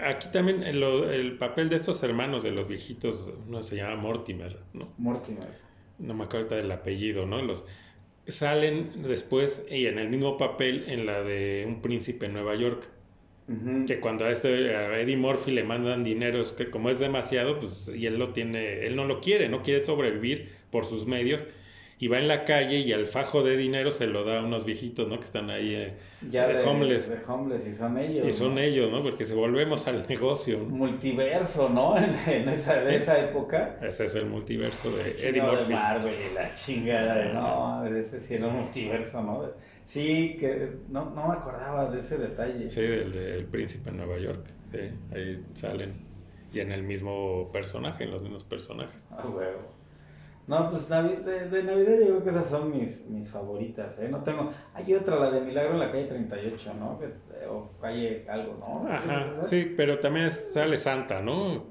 [0.05, 4.59] Aquí también el, el papel de estos hermanos, de los viejitos, uno se llama Mortimer,
[4.75, 4.89] ¿no?
[4.99, 5.49] Mortimer.
[5.99, 7.41] No me acuerdo del apellido, ¿no?
[7.41, 7.65] Los
[8.27, 12.89] salen después y en el mismo papel en la de Un príncipe en Nueva York.
[13.87, 17.59] Que cuando a, este, a Eddie Murphy le mandan dinero, es que como es demasiado,
[17.59, 21.41] pues, y él lo tiene, él no lo quiere, no quiere sobrevivir por sus medios,
[22.01, 24.65] y va en la calle y al fajo de dinero se lo da a unos
[24.65, 25.19] viejitos, ¿no?
[25.19, 25.95] Que están ahí eh,
[26.29, 27.09] Ya de, homeless.
[27.09, 28.29] De homeless, y son ellos.
[28.29, 28.61] y son ¿no?
[28.61, 29.03] ellos, ¿no?
[29.03, 30.65] Porque si volvemos al negocio, ¿no?
[30.67, 31.97] Multiverso, ¿no?
[31.99, 33.79] En, en esa, de esa época.
[33.83, 35.73] ese es el multiverso de Eddie Chingado de Murphy.
[35.73, 39.68] Marvel la chingada de no, ese sí era un multiverso, ¿no?
[39.89, 42.69] Sí, que no, no me acordaba de ese detalle.
[42.71, 44.47] Sí, del del príncipe en Nueva York.
[44.71, 44.79] Sí,
[45.15, 46.07] ahí salen.
[46.53, 49.09] Y en el mismo personaje, en los mismos personajes.
[49.11, 49.77] Ah, huevo.
[50.47, 54.09] No, pues Navi- de, de Navidad yo creo que esas son mis, mis favoritas, ¿eh?
[54.11, 54.51] No tengo...
[54.75, 56.99] Hay otra, la de Milagro en la calle 38, ¿no?
[56.99, 58.91] Que- o calle algo, ¿no?
[58.93, 61.65] Ajá, sí, pero también es- sale Santa, ¿no?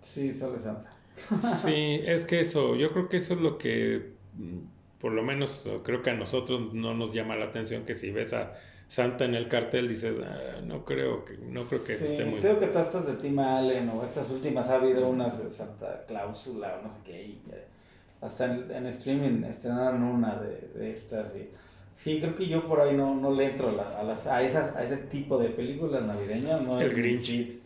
[0.00, 0.90] Sí, sale Santa.
[1.62, 4.58] Sí, es que eso, yo creo que eso es lo que mm,
[5.02, 8.32] por lo menos creo que a nosotros no nos llama la atención que si ves
[8.32, 8.52] a
[8.86, 12.60] Santa en el cartel dices, ah, no creo que no creo que esté muy creo
[12.60, 16.78] que todas estas de Tim Allen o estas últimas ha habido unas de Santa Cláusula
[16.78, 17.42] o no sé qué y
[18.20, 21.48] hasta en, streaming estrenaron una de, de, estas y
[21.94, 24.84] sí creo que yo por ahí no, no le entro a, las, a esas a
[24.84, 27.61] ese tipo de películas navideñas no el Grinch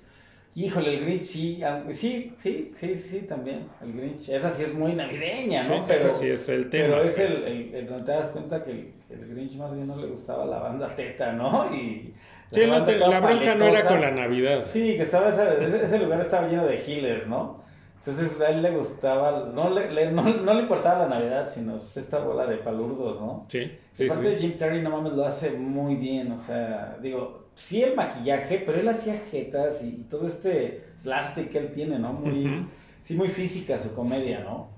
[0.58, 3.68] Híjole, el Grinch sí, sí, sí, sí, sí, también.
[3.82, 5.74] El Grinch, esa sí es muy navideña, ¿no?
[5.74, 6.96] Sí, pero, esa sí es el tema.
[6.96, 9.86] Pero es el, el, el donde te das cuenta que el, el, Grinch más bien
[9.86, 11.70] no le gustaba la banda teta, ¿no?
[11.76, 12.14] Y
[12.50, 14.64] sí, la, la bronca no era con la Navidad.
[14.64, 17.62] Sí, que estaba ese, ese, lugar estaba lleno de giles, ¿no?
[17.98, 21.98] Entonces a él le gustaba, no le, no, no, le importaba la Navidad, sino pues,
[21.98, 23.44] esta bola de palurdos, ¿no?
[23.46, 27.45] Sí, sí, Aparte de Jim Carrey, no mames, lo hace muy bien, o sea, digo,
[27.56, 32.12] sí el maquillaje, pero él hacía jetas y, todo este slapstick que él tiene, ¿no?
[32.12, 32.68] Muy,
[33.02, 34.68] sí, muy física su comedia, ¿no?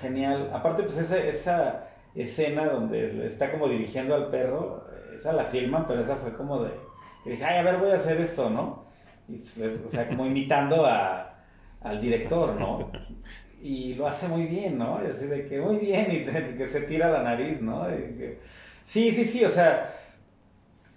[0.00, 0.50] Genial.
[0.54, 6.00] Aparte, pues esa, esa escena donde está como dirigiendo al perro, esa la filman, pero
[6.00, 6.70] esa fue como de,
[7.24, 8.84] que dije, ay, a ver, voy a hacer esto, ¿no?
[9.28, 11.34] Y, pues, o sea, como imitando a,
[11.80, 12.92] al director, ¿no?
[13.60, 15.00] Y lo hace muy bien, ¿no?
[15.04, 16.24] Y así de que muy bien, y
[16.56, 17.86] que se tira la nariz, ¿no?
[18.84, 19.98] sí, sí, sí, o sea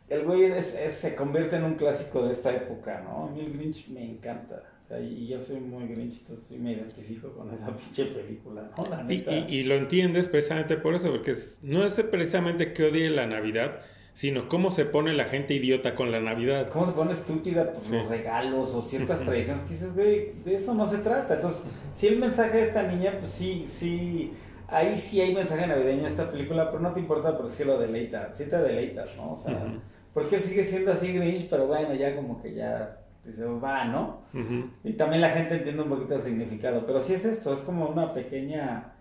[0.10, 3.26] el güey es, se convierte en un clásico de esta época, ¿no?
[3.26, 4.62] A mí el Grinch me encanta.
[4.84, 8.86] O sea, y yo soy muy Grinch, entonces me identifico con esa pinche película, ¿no?
[8.88, 9.32] La neta.
[9.32, 11.34] Y, y, lo entiendes precisamente por eso, porque
[11.64, 13.80] no es precisamente que odie la Navidad,
[14.14, 16.70] sino cómo se pone la gente idiota con la Navidad.
[16.70, 20.76] Cómo se pone estúpida por los regalos o ciertas tradiciones que dices, güey, de eso
[20.76, 21.34] no se trata.
[21.34, 24.34] Entonces, si el mensaje de esta niña, pues sí, sí,
[24.68, 27.80] ahí sí hay mensaje navideño en esta película, pero no te importa porque sí lo
[27.80, 29.34] deleita, sí te deleitas, ¿no?
[29.34, 29.82] O sea...
[30.16, 34.22] Porque sigue siendo así Grinch, pero bueno, ya como que ya dice, va, ¿no?
[34.86, 36.86] Y también la gente entiende un poquito el significado.
[36.86, 38.94] Pero sí es esto, es como una pequeña,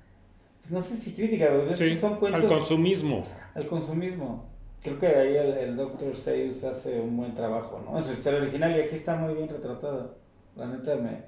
[0.61, 2.43] pues no sé si crítica, pero sí, son cuentos...
[2.43, 3.25] Al consumismo.
[3.55, 4.51] Al consumismo.
[4.83, 6.17] Creo que ahí el, el Dr.
[6.17, 7.97] Seuss hace un buen trabajo, ¿no?
[7.97, 10.11] En su historia original y aquí está muy bien retratada.
[10.57, 11.23] La neta me,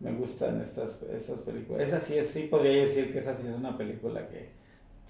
[0.00, 1.88] me gustan estas, estas películas.
[1.88, 4.50] Esa sí es, sí podría decir que esa sí es una película que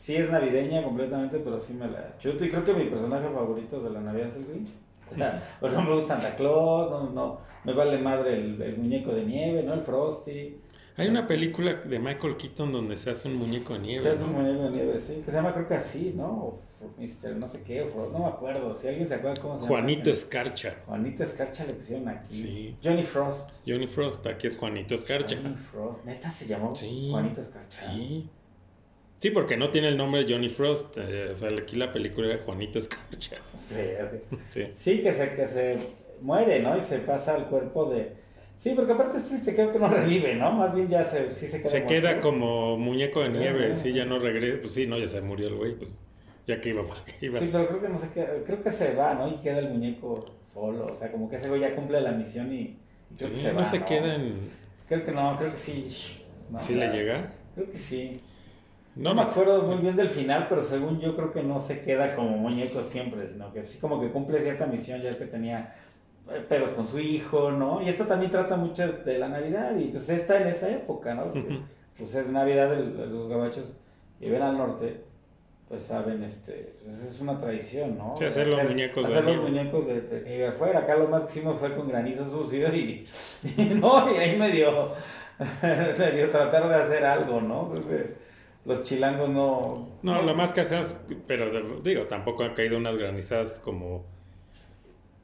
[0.01, 2.43] sí es navideña completamente, pero sí me la chuto.
[2.43, 4.71] Y creo que mi personaje favorito de la Navidad es el Grinch.
[5.11, 9.13] O sea, no me gusta Santa Claus, no, no, me vale madre el, el, muñeco
[9.13, 9.75] de nieve, ¿no?
[9.75, 10.57] El Frosty.
[10.97, 14.03] Hay una película de Michael Keaton donde se hace un muñeco de nieve.
[14.03, 15.21] Se hace un muñeco de nieve, sí.
[15.23, 16.31] Que se llama creo que así, ¿no?
[16.31, 16.61] O
[16.97, 18.73] Mister, no sé qué, o no me acuerdo.
[18.73, 19.77] Si alguien se acuerda cómo se llama.
[19.77, 20.77] Juanito Escarcha.
[20.87, 22.35] Juanito Escarcha le pusieron aquí.
[22.35, 22.77] Sí.
[22.83, 23.51] Johnny Frost.
[23.67, 25.37] Johnny Frost, aquí es Juanito Escarcha.
[25.37, 26.05] Johnny Frost.
[26.07, 27.09] Neta se llamó sí.
[27.11, 27.93] Juanito Escarcha.
[27.93, 28.31] Sí.
[29.21, 30.97] Sí, porque no tiene el nombre de Johnny Frost.
[30.97, 33.37] Eh, o sea, aquí la película de Juanito Escarcha.
[34.49, 35.03] Sí, sí.
[35.03, 35.77] que, se, que se
[36.23, 36.75] muere, ¿no?
[36.75, 38.15] Y se pasa al cuerpo de...
[38.57, 40.53] Sí, porque aparte este creo que no revive, ¿no?
[40.53, 44.07] Más bien ya se, sí se queda Se queda como muñeco de nieve, sí, ya
[44.07, 44.63] no regresa.
[44.63, 45.91] Pues sí, no, ya se murió el güey, pues
[46.47, 46.83] ya que iba,
[47.21, 47.41] iba.
[47.41, 49.29] Sí, pero creo que no se queda, creo que se va, ¿no?
[49.29, 50.95] Y queda el muñeco solo.
[50.95, 52.79] O sea, como que ese güey ya cumple la misión y,
[53.19, 53.65] creo que se no va.
[53.67, 54.51] se queda en...
[54.89, 55.89] Creo que no, creo que sí.
[56.63, 57.33] ¿Sí le llega?
[57.55, 58.21] Creo que sí.
[58.97, 62.15] No, me acuerdo muy bien del final, pero según yo creo que no se queda
[62.17, 65.77] como muñeco siempre, sino que sí como que cumple cierta misión, ya es que tenía
[66.29, 67.81] eh, pedos con su hijo, ¿no?
[67.81, 71.33] Y esto también trata mucho de la Navidad y pues está en esa época, ¿no?
[71.97, 73.77] pues es Navidad, los gabachos
[74.21, 75.03] y ven al norte,
[75.69, 78.15] pues saben, este, pues es una tradición, ¿no?
[78.19, 80.81] Sí, hacer, los muñecos hacer de los muñecos de, afuera.
[80.81, 83.07] Acá lo más que hicimos fue con granizo sucio y,
[83.77, 84.95] no, y ahí medio,
[85.99, 87.73] medio tratar de hacer algo, ¿no?
[88.65, 89.89] Los chilangos no...
[90.03, 90.97] No, lo más que hacemos,
[91.27, 94.05] pero digo, tampoco han caído unas granizadas como...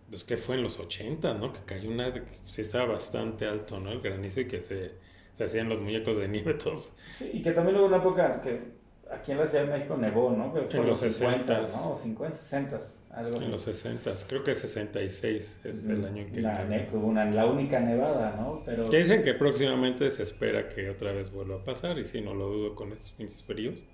[0.09, 1.53] Pues que fue en los 80, ¿no?
[1.53, 2.13] Que cayó una...
[2.13, 3.91] Que sí estaba bastante alto, ¿no?
[3.91, 4.93] El granizo y que se,
[5.35, 6.93] se hacían los muñecos de nieve todos.
[7.09, 8.77] Sí, y que también hubo una época que
[9.11, 10.51] aquí en la Ciudad de México nevó, ¿no?
[10.51, 11.95] fue en los, 60, ¿no?
[11.95, 12.81] 50, 60,
[13.17, 16.43] algo En los 60, creo que 66 es el año en que...
[16.43, 18.63] La, una, la única nevada, ¿no?
[18.65, 18.91] Pero...
[18.91, 22.35] Que dicen que próximamente se espera que otra vez vuelva a pasar, y sí, no
[22.35, 23.85] lo dudo con estos fines fríos.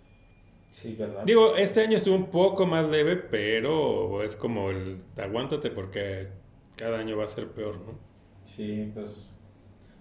[0.70, 1.23] Sí, verdad.
[1.25, 6.29] Digo, este año estuvo un poco más leve, pero es como el aguántate porque
[6.77, 7.99] cada año va a ser peor, ¿no?
[8.45, 9.31] Sí, pues,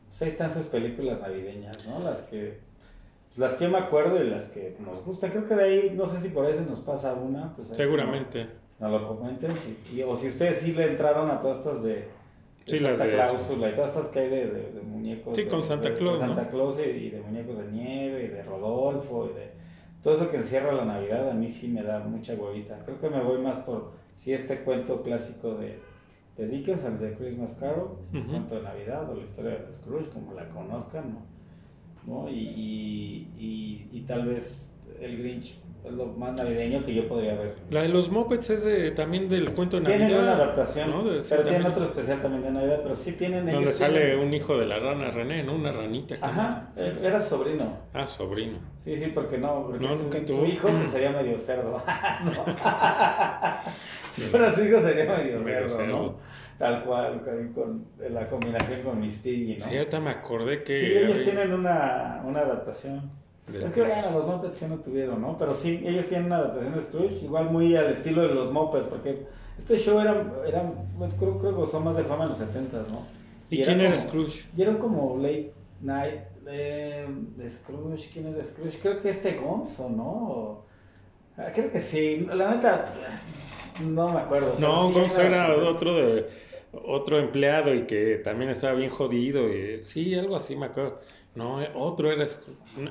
[0.07, 1.99] pues ahí están películas navideñas, ¿no?
[1.99, 2.57] Las que
[3.37, 5.31] las que yo me acuerdo y las que nos gustan.
[5.31, 7.55] Creo que de ahí, no sé si por ahí se nos pasa una.
[7.55, 8.60] Pues Seguramente.
[8.81, 9.51] No, lo comenten.
[9.51, 12.07] o si ustedes sí le entraron a todas estas de,
[12.65, 15.37] Santa Cláusula y todas estas que hay de, de, muñecos.
[15.37, 16.19] Sí, con Santa Claus.
[16.19, 19.51] De Santa Claus y, de muñecos de nieve y de Rodolfo y de
[20.01, 21.29] todo eso que encierra la Navidad.
[21.29, 22.79] A mí sí me da mucha huevita.
[22.83, 25.77] Creo que me voy más por si este cuento clásico de,
[26.37, 30.09] de Dickens, el de Christmas Carol, el cuento de Navidad o la historia de Scrooge,
[30.09, 31.21] como la conozcan, ¿no?
[32.07, 32.29] ¿no?
[32.29, 37.55] Y, y, y, tal vez el Grinch es lo más navideño que yo podría ver.
[37.71, 40.23] La de los Muppets es de, también del cuento de Tienen Navidad.
[40.23, 41.03] una adaptación, ¿no?
[41.03, 43.99] De- sí, pero tienen otro especial también de Navidad, pero sí tienen Donde ellos sale
[44.05, 45.55] tienen- un hijo de la rana René, ¿no?
[45.55, 46.13] Una ranita.
[46.21, 46.71] Ajá, mata.
[46.75, 46.83] Sí.
[46.83, 47.77] eh, era su sobrino.
[47.93, 48.59] Ah, sobrino.
[48.77, 50.45] Sí, sí, porque no, porque No, su, nunca su tuvo.
[50.45, 51.77] hijo pues, sería medio cerdo.
[52.25, 52.31] No.
[54.09, 55.87] si fuera su hijo sería medio, Medio cerdo, cerdo.
[55.97, 56.15] ¿no?
[56.57, 57.21] Tal cual,
[57.55, 59.65] con, la combinación con Miss Piggy, ¿no?
[59.65, 60.75] Sí, ahorita me acordé que...
[60.79, 63.09] Sí, ellos tienen una, una adaptación.
[63.47, 65.37] Es que vean a los Muppets que no tuvieron, ¿no?
[65.37, 68.87] Pero sí, ellos tienen una adaptación de Scrooge, igual muy al estilo de los Muppets,
[68.87, 69.25] porque
[69.57, 70.11] este show era,
[70.47, 70.71] era
[71.17, 73.05] creo, creo que gozó más de fama en los 70 ¿no?
[73.49, 74.45] ¿Y, era quién era como- Scrooge?
[74.55, 78.79] Y eran como late night eh, de Scrooge, ¿quién era Scrooge?
[78.81, 80.65] Creo que este Gonzo, ¿no?
[81.53, 82.93] Creo que sí, la neta,
[83.83, 84.55] no me acuerdo.
[84.59, 86.27] No, sí Gonzo era pues, otro de
[86.73, 90.99] otro empleado y que también estaba bien jodido y sí, algo así me acuerdo.
[91.35, 92.25] No, eh, otro era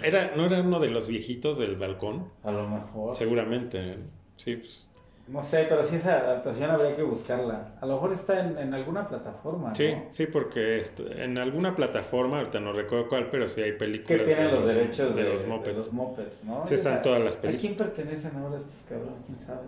[0.02, 3.14] era no era uno de los viejitos del balcón, A lo mejor.
[3.14, 3.98] seguramente.
[4.36, 4.88] Sí, pues,
[5.28, 7.76] No sé, pero sí esa adaptación habría que buscarla.
[7.80, 10.06] A lo mejor está en, en alguna plataforma, sí, ¿no?
[10.10, 10.80] sí, porque
[11.16, 14.64] en alguna plataforma, ahorita no recuerdo cuál, pero sí hay Que películas tienen de los
[14.66, 15.76] derechos de, de los de Muppets.
[15.76, 16.66] los Muppets, ¿no?
[16.66, 17.60] Sí, están todas las ¿A películas.
[17.60, 19.20] quién pertenecen ahora estos cabrones?
[19.26, 19.66] ¿Quién sabe?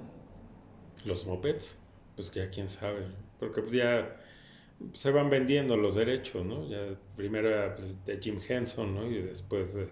[1.05, 1.79] Los Muppets,
[2.17, 3.07] pues que ya quién sabe,
[3.39, 4.17] porque pues ya
[4.93, 6.67] se van vendiendo los derechos, ¿no?
[6.69, 6.79] Ya
[7.23, 9.07] primero pues, de Jim Henson, ¿no?
[9.07, 9.87] Y después de,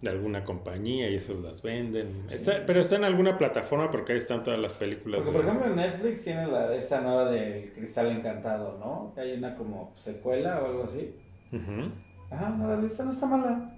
[0.00, 2.24] de alguna compañía y esos las venden.
[2.30, 5.22] Está, pero está en alguna plataforma porque ahí están todas las películas.
[5.22, 9.12] Porque, de- por ejemplo, Netflix tiene la, esta nueva del Cristal Encantado, ¿no?
[9.14, 11.14] Que hay una como secuela o algo así.
[11.52, 11.90] Ujú.
[12.30, 13.70] Ajá, no la he visto, no está mala.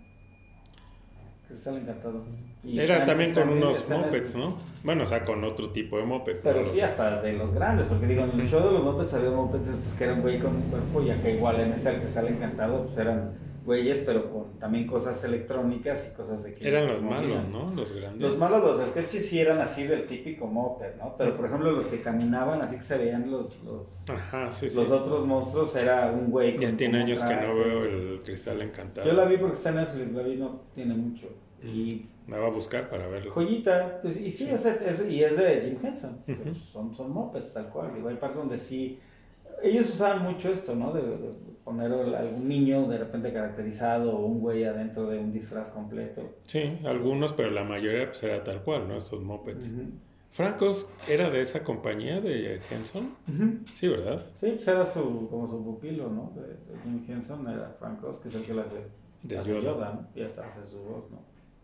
[1.47, 2.25] Cristal Encantado.
[2.63, 4.35] Y Era también con unos Netflix.
[4.35, 4.57] ¿no?
[4.83, 6.41] Bueno, o sea, con otro tipo de Muppets.
[6.43, 6.65] Pero ¿no?
[6.65, 9.69] sí, hasta de los grandes, porque digo, en el show de los Muppets había Muppets
[9.69, 12.85] estos que eran güey con un cuerpo, y acá igual en este al Cristal Encantado,
[12.87, 13.33] pues eran
[13.65, 17.73] güeyes, pero con también cosas electrónicas y cosas de que Eran los malos, ¿no?
[17.75, 18.21] Los grandes.
[18.21, 21.15] Los malos, los sketches sí eran así del típico Muppet, ¿no?
[21.17, 24.77] Pero por ejemplo, los que caminaban, así que se veían los, los, Ajá, sí, sí.
[24.77, 29.07] los otros monstruos, era un güey Ya tiene años que no veo el Cristal Encantado.
[29.07, 31.29] Yo la vi porque está en Netflix, la vi no tiene mucho.
[31.63, 31.69] Mm.
[31.69, 33.31] Y La voy a buscar para verlo.
[33.33, 36.19] joyita, pues, y sí, Es, es y es de Jim Henson.
[36.27, 37.91] pues, son, son Muppets, tal cual.
[38.07, 39.01] Hay partes donde sí.
[39.63, 40.93] Ellos usaban mucho esto, ¿no?
[40.93, 45.33] De, de poner al- algún niño de repente caracterizado o un güey adentro de un
[45.33, 46.37] disfraz completo.
[46.45, 48.97] Sí, algunos, pero la mayoría pues era tal cual, ¿no?
[48.99, 49.69] Estos Muppets.
[49.73, 49.83] Ujú.
[50.31, 53.15] Francos era de esa compañía de Henson.
[53.75, 54.27] Sí, ¿verdad?
[54.35, 56.33] Sí, pues era su, como su pupilo, ¿no?
[56.35, 58.77] De, de Jim Henson era Frank Oz, que es el que le hace,
[59.23, 59.63] De hace Yoda.
[59.63, 60.09] Yoda, ¿no?
[60.21, 61.19] Y hasta hace su voz, ¿no?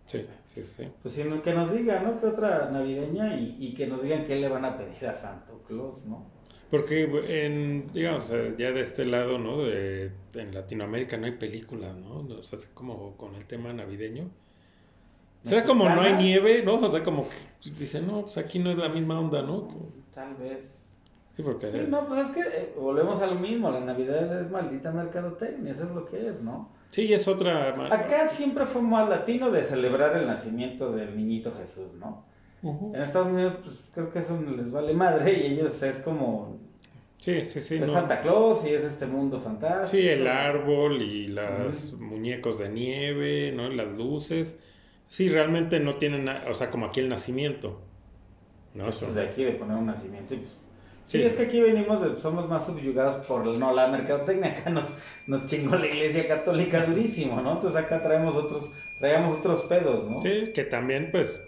[0.07, 0.89] Sí, sí, sí.
[1.03, 2.21] Pues sí, no- que nos diga, ¿no?
[2.21, 5.63] Que otra navideña y, y que nos digan qué le van a pedir a Santo
[5.67, 6.27] Claus, ¿no?
[6.71, 7.03] Porque
[7.45, 9.65] en, digamos, ya de este lado, ¿no?
[9.65, 12.27] De, en Latinoamérica no hay películas, ¿no?
[12.39, 14.31] O sea, es como con el tema navideño.
[15.43, 16.75] Será como no hay nieve, ¿no?
[16.75, 19.69] O sea, como que dicen, no, pues aquí no es la misma onda, ¿no?
[20.15, 20.87] Tal vez.
[21.35, 21.73] Sí, porque...
[21.73, 25.73] Sí, no, pues es que eh, volvemos a lo mismo, la Navidad es maldita mercadotecnia,
[25.73, 26.69] eso es lo que es, ¿no?
[26.91, 27.71] Sí, es otra...
[27.93, 32.25] Acá siempre fue más latino de celebrar el nacimiento del niñito Jesús, ¿no?
[32.63, 36.60] En Estados Unidos, pues creo que eso les vale madre y ellos es como
[37.21, 37.75] Sí, sí, sí.
[37.77, 37.93] es no.
[37.93, 40.01] Santa Claus y es este mundo fantástico.
[40.03, 43.69] Sí, el árbol y los muñecos de nieve, ¿no?
[43.69, 44.59] Las luces.
[45.07, 47.83] Sí, realmente no tienen, o sea, como aquí el nacimiento.
[48.75, 48.85] ¿no?
[48.85, 50.51] Pues, Son- de aquí de poner un nacimiento y pues,
[51.07, 51.25] Sí, Sí.
[51.25, 54.95] es que aquí venimos, de- somos más subyugados por no, la mercadotecnia, acá nos,
[55.27, 57.55] nos chingó la iglesia católica durísimo, ¿no?
[57.55, 60.21] Entonces acá traemos otros, traemos otros pedos, ¿no?
[60.21, 61.41] Sí, que también, pues,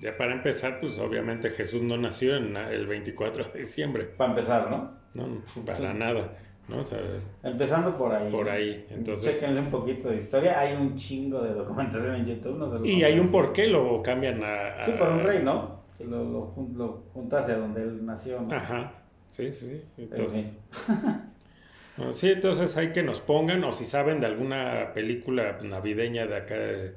[0.00, 4.04] ya para empezar, pues obviamente Jesús no nació en el 24 de diciembre.
[4.04, 4.90] Para empezar, ¿no?
[5.14, 6.32] No, para nada,
[6.68, 6.78] ¿no?
[6.78, 6.98] O sea,
[7.42, 8.30] Empezando por ahí.
[8.30, 8.86] por ahí.
[8.90, 10.58] Entonces, Chéquenle un poquito de historia.
[10.58, 12.58] Hay un chingo de documentación en YouTube.
[12.58, 14.80] No se los y hay a un por qué lo cambian a...
[14.80, 15.80] a- Sí, por un rey, ¿no?
[15.98, 18.40] Que lo, lo, lo junta hacia donde él nació.
[18.40, 18.54] ¿no?
[18.54, 18.92] Ajá,
[19.30, 19.82] sí, sí, sí.
[19.98, 20.52] En Entonces,
[22.12, 26.54] sí, entonces hay que nos pongan, o si saben de alguna película navideña de acá
[26.54, 26.94] de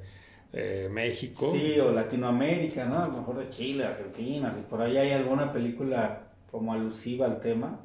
[0.56, 1.50] eh, México.
[1.52, 3.02] Sí, o Latinoamérica, ¿no?
[3.02, 4.50] A lo mejor de Chile, Argentina.
[4.50, 7.80] Si por ahí hay alguna película como alusiva al tema.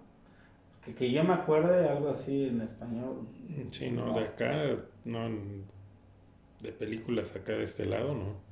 [0.85, 3.27] Que, que yo me acuerde algo así en español.
[3.69, 5.29] Sí, no, de acá, no,
[6.61, 8.49] de películas acá de este lado, no.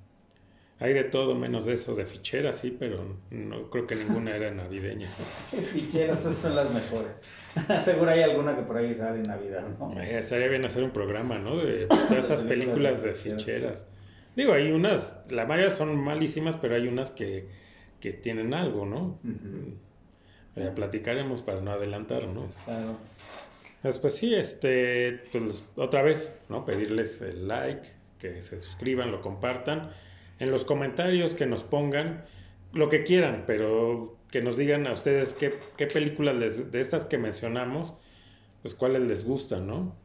[0.80, 4.52] Hay de todo menos de eso, de ficheras, sí, pero no creo que ninguna era
[4.52, 5.10] navideña.
[5.74, 7.22] Ficheras, esas son las mejores.
[7.84, 10.00] Seguro hay alguna que por ahí sale en Navidad, ¿no?
[10.00, 11.58] Eh, Estaría bien hacer un programa, ¿no?
[11.58, 13.88] De todas estas películas de ficheras.
[14.38, 17.48] Digo, hay unas, la mayoría son malísimas, pero hay unas que,
[18.00, 19.20] que tienen algo, ¿no?
[20.56, 22.56] Ya platicaremos para no adelantarnos.
[22.66, 22.98] Claro.
[23.84, 26.66] Después sí, este, pues otra vez, ¿no?
[26.66, 27.88] Pedirles el like,
[28.20, 29.92] que se suscriban, lo compartan.
[30.40, 32.24] en los comentarios que nos pongan
[32.74, 37.08] lo que quieran, pero que nos digan a ustedes qué, qué películas les- de estas
[37.08, 37.96] que mencionamos,
[38.62, 39.96] pues cuáles les gustan, ¿no?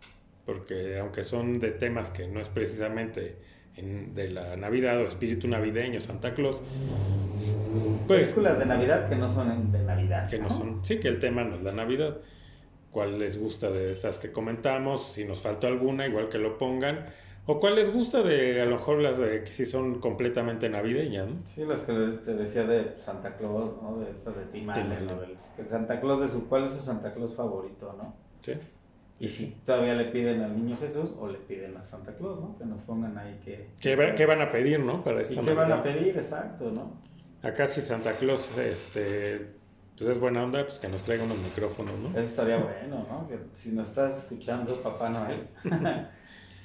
[0.46, 3.36] Porque aunque son de temas que no es precisamente
[3.76, 6.60] en- de la Navidad o espíritu navideño, Santa Claus,
[8.06, 10.28] pues Películas de Navidad que no son de Navidad.
[10.28, 12.18] que no son, sí, que el tema no es la Navidad.
[12.90, 15.12] ¿Cuál les gusta de estas que comentamos?
[15.12, 17.06] Si nos faltó alguna, igual que lo pongan.
[17.46, 21.26] O cuál les gusta de, a lo mejor las de que sí son completamente navideñas,
[21.26, 21.36] ¿no?
[21.44, 21.92] Sí, las que
[22.24, 23.98] te decía de Santa Claus, ¿no?
[23.98, 25.08] De estas de Tim Allen,
[25.66, 28.14] Santa Claus de su, ¿cuál es su Santa Claus favorito, no?
[28.40, 28.52] Sí.
[29.22, 32.58] Y si todavía le piden al niño Jesús o le piden a Santa Claus, ¿no?
[32.58, 33.68] Que nos pongan ahí que...
[33.80, 35.04] ¿Qué, va- qué van a pedir, no?
[35.04, 36.16] Para ¿Y esta qué van a pedir?
[36.16, 37.00] Exacto, ¿no?
[37.48, 39.52] Acá si Santa Claus este,
[39.96, 42.08] pues es buena onda, pues que nos traiga unos micrófonos, ¿no?
[42.10, 43.28] Eso estaría bueno, ¿no?
[43.28, 45.46] Que si nos estás escuchando, Papá Noel.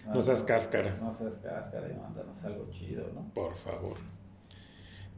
[0.07, 0.95] No seas cáscara.
[1.01, 3.29] No seas cáscara y mándanos algo chido, ¿no?
[3.33, 3.97] Por favor.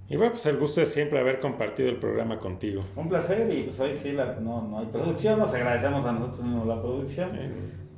[0.09, 2.81] Y bueno, pues el gusto es siempre haber compartido el programa contigo.
[2.95, 6.43] Un placer y pues hoy sí la, no, no hay producción, nos agradecemos a nosotros
[6.43, 7.29] mismos la producción.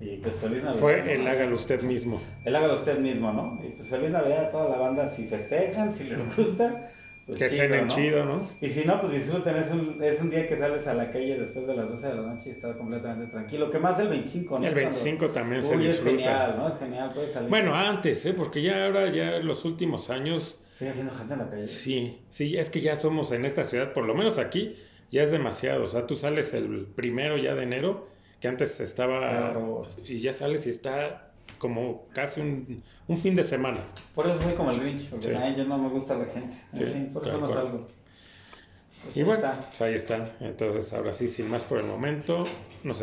[0.01, 0.81] Y pues feliz Navidad.
[0.81, 2.19] Fue el hágalo usted mismo.
[2.43, 3.57] El hágalo usted mismo, ¿no?
[3.63, 6.90] Y pues feliz Navidad a toda la banda, si festejan, si les gusta.
[7.37, 8.47] Pues que cenen chido, ¿no?
[8.59, 11.37] Y si no, pues disfruten, es un, es un día que sales a la calle
[11.39, 13.69] después de las 12 de la noche y estás completamente tranquilo.
[13.71, 14.65] Que más el 25, ¿no?
[14.67, 16.15] El Cuando- 25 también se Uy, es disfruta.
[16.17, 16.67] genial, ¿no?
[16.67, 17.49] Es genial, puedes salir.
[17.49, 18.33] Bueno, antes, ¿eh?
[18.33, 21.65] Porque ya ahora, ya los últimos años, Sigue habiendo gente en la calle.
[21.65, 24.75] sí, sí, es que ya somos en esta ciudad, por lo menos aquí,
[25.11, 25.83] ya es demasiado.
[25.83, 28.07] O sea, tú sales el primero ya de enero,
[28.41, 29.85] que antes estaba, Claro.
[30.05, 33.79] y ya sales y está como casi un, un fin de semana.
[34.15, 35.33] Por eso soy como el Grinch, porque Sí.
[35.33, 36.57] a ellos no me gusta la gente.
[36.73, 37.53] En Sí, fin, por eso no cual.
[37.57, 37.87] salgo.
[39.03, 39.59] Pues Y bueno, está.
[39.67, 40.31] pues ahí está.
[40.39, 42.43] Entonces, ahora sí, sin más por el momento,
[42.83, 43.01] nos